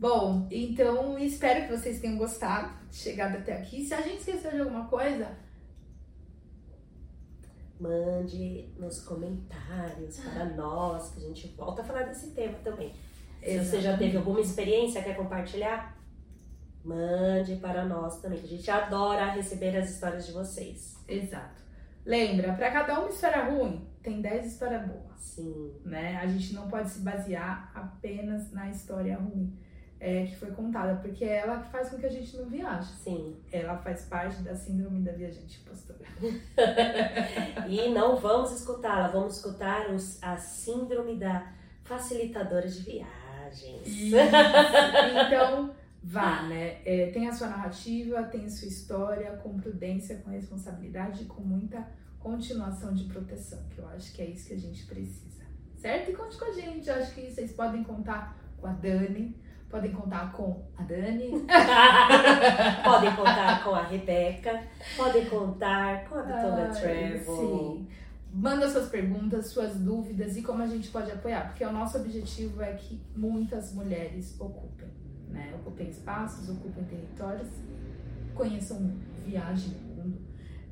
Bom, 0.01 0.49
então 0.51 1.19
espero 1.19 1.67
que 1.67 1.77
vocês 1.77 2.01
tenham 2.01 2.17
gostado, 2.17 2.73
chegado 2.91 3.37
até 3.37 3.53
aqui. 3.53 3.85
Se 3.85 3.93
a 3.93 4.01
gente 4.01 4.21
esqueceu 4.21 4.51
de 4.51 4.61
alguma 4.61 4.87
coisa, 4.87 5.37
mande 7.79 8.73
nos 8.79 9.03
comentários 9.03 10.19
para 10.21 10.47
nós, 10.55 11.11
que 11.11 11.19
a 11.19 11.29
gente 11.29 11.49
volta 11.49 11.83
a 11.83 11.85
falar 11.85 12.05
desse 12.05 12.31
tema 12.31 12.57
também. 12.65 12.95
Se 13.43 13.59
você 13.59 13.83
já 13.83 13.95
teve 13.95 14.17
alguma 14.17 14.41
experiência, 14.41 15.03
quer 15.03 15.15
compartilhar? 15.15 15.95
Mande 16.83 17.57
para 17.57 17.85
nós 17.85 18.23
também, 18.23 18.39
que 18.39 18.47
a 18.47 18.57
gente 18.57 18.71
adora 18.71 19.33
receber 19.33 19.77
as 19.77 19.91
histórias 19.91 20.25
de 20.25 20.33
vocês. 20.33 20.97
Exato. 21.07 21.61
Lembra, 22.07 22.55
para 22.55 22.71
cada 22.71 23.01
uma 23.01 23.11
história 23.11 23.51
ruim, 23.51 23.87
tem 24.03 24.23
10 24.23 24.47
histórias 24.47 24.87
boas. 24.87 25.21
Sim. 25.21 25.75
Né? 25.85 26.17
A 26.17 26.27
gente 26.27 26.55
não 26.55 26.69
pode 26.69 26.89
se 26.89 27.01
basear 27.01 27.71
apenas 27.75 28.51
na 28.51 28.71
história 28.71 29.19
ruim 29.19 29.55
é, 30.01 30.25
que 30.25 30.37
foi 30.37 30.51
contada, 30.53 30.95
porque 30.97 31.25
é 31.25 31.41
ela 31.41 31.61
que 31.61 31.71
faz 31.71 31.91
com 31.91 31.99
que 31.99 32.07
a 32.07 32.11
gente 32.11 32.35
não 32.39 32.47
viaje. 32.47 32.91
Sim. 32.95 33.37
Ela 33.53 33.77
faz 33.77 34.07
parte 34.07 34.41
da 34.43 34.55
síndrome 34.55 35.03
da 35.03 35.13
viajante 35.13 35.61
impostora. 35.61 36.01
e 37.69 37.91
não 37.91 38.17
vamos 38.17 38.51
escutá-la, 38.53 39.09
vamos 39.09 39.37
escutar 39.37 39.91
os, 39.91 40.21
a 40.23 40.39
síndrome 40.39 41.17
da 41.17 41.53
facilitadora 41.85 42.67
de 42.67 42.83
viagens. 42.83 43.87
Isso. 43.87 44.17
Então, 45.27 45.75
vá, 46.03 46.43
né? 46.45 46.81
É, 46.85 47.11
tem 47.13 47.29
a 47.29 47.33
sua 47.33 47.49
narrativa, 47.49 48.23
tem 48.23 48.47
a 48.47 48.51
sua 48.51 48.69
história, 48.69 49.33
com 49.43 49.59
prudência, 49.59 50.17
com 50.19 50.31
responsabilidade 50.31 51.25
e 51.25 51.27
com 51.27 51.43
muita 51.43 51.87
continuação 52.19 52.95
de 52.95 53.05
proteção, 53.05 53.59
que 53.71 53.79
eu 53.79 53.89
acho 53.89 54.13
que 54.13 54.23
é 54.23 54.27
isso 54.27 54.47
que 54.47 54.55
a 54.55 54.59
gente 54.59 54.87
precisa. 54.87 55.45
Certo? 55.77 56.11
E 56.11 56.15
conte 56.15 56.39
com 56.39 56.45
a 56.45 56.53
gente. 56.53 56.89
Eu 56.89 56.95
acho 56.95 57.15
que 57.15 57.31
vocês 57.31 57.53
podem 57.53 57.83
contar 57.83 58.39
com 58.59 58.67
a 58.67 58.73
Dani 58.73 59.35
Podem 59.71 59.93
contar 59.93 60.33
com 60.33 60.65
a 60.77 60.83
Dani. 60.83 61.31
podem 62.85 63.15
contar 63.15 63.63
com 63.63 63.71
a 63.71 63.83
Rebeca. 63.85 64.65
Podem 64.97 65.27
contar 65.27 66.09
com 66.09 66.17
a 66.17 66.23
Vitória 66.23 66.69
Travel. 66.71 67.37
Sim. 67.37 67.89
Manda 68.33 68.69
suas 68.69 68.89
perguntas, 68.89 69.47
suas 69.47 69.77
dúvidas 69.77 70.37
e 70.37 70.43
como 70.43 70.63
a 70.63 70.67
gente 70.67 70.89
pode 70.89 71.11
apoiar, 71.11 71.49
porque 71.49 71.65
o 71.65 71.73
nosso 71.73 71.99
objetivo 71.99 72.63
é 72.63 72.75
que 72.75 73.01
muitas 73.17 73.73
mulheres 73.73 74.41
ocupem, 74.41 74.89
né? 75.29 75.53
Ocupem 75.61 75.89
espaços, 75.89 76.49
ocupem 76.49 76.85
territórios, 76.85 77.49
conheçam 78.35 78.97
viajem 79.25 79.75
no 79.75 80.03
mundo, 80.03 80.19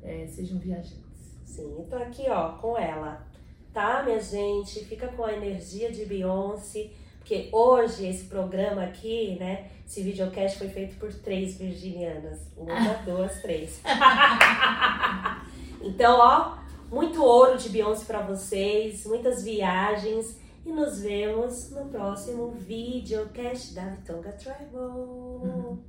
é, 0.01 0.25
sejam 0.27 0.57
viajantes. 0.57 1.37
Sim, 1.43 1.85
tô 1.89 1.97
aqui, 1.97 2.29
ó, 2.29 2.53
com 2.53 2.77
ela, 2.77 3.27
tá, 3.73 4.03
minha 4.03 4.21
gente? 4.21 4.85
Fica 4.85 5.09
com 5.09 5.25
a 5.25 5.33
energia 5.33 5.91
de 5.91 6.05
Beyoncé 6.05 6.91
porque 7.29 7.47
hoje 7.51 8.07
esse 8.07 8.23
programa 8.23 8.83
aqui, 8.83 9.37
né? 9.39 9.67
Esse 9.85 10.01
videocast 10.01 10.57
foi 10.57 10.67
feito 10.67 10.95
por 10.97 11.13
três 11.13 11.59
virginianas. 11.59 12.39
Uma, 12.57 12.93
duas, 13.05 13.39
três. 13.43 13.79
então, 15.79 16.17
ó, 16.17 16.57
muito 16.89 17.23
ouro 17.23 17.55
de 17.55 17.69
Beyoncé 17.69 18.05
para 18.05 18.21
vocês, 18.21 19.05
muitas 19.05 19.43
viagens. 19.43 20.39
E 20.65 20.71
nos 20.71 21.01
vemos 21.01 21.69
no 21.69 21.85
próximo 21.85 22.49
videocast 22.49 23.75
da 23.75 23.83
Vitonga 23.89 24.31
Travel. 24.31 24.81
Uhum. 24.81 25.79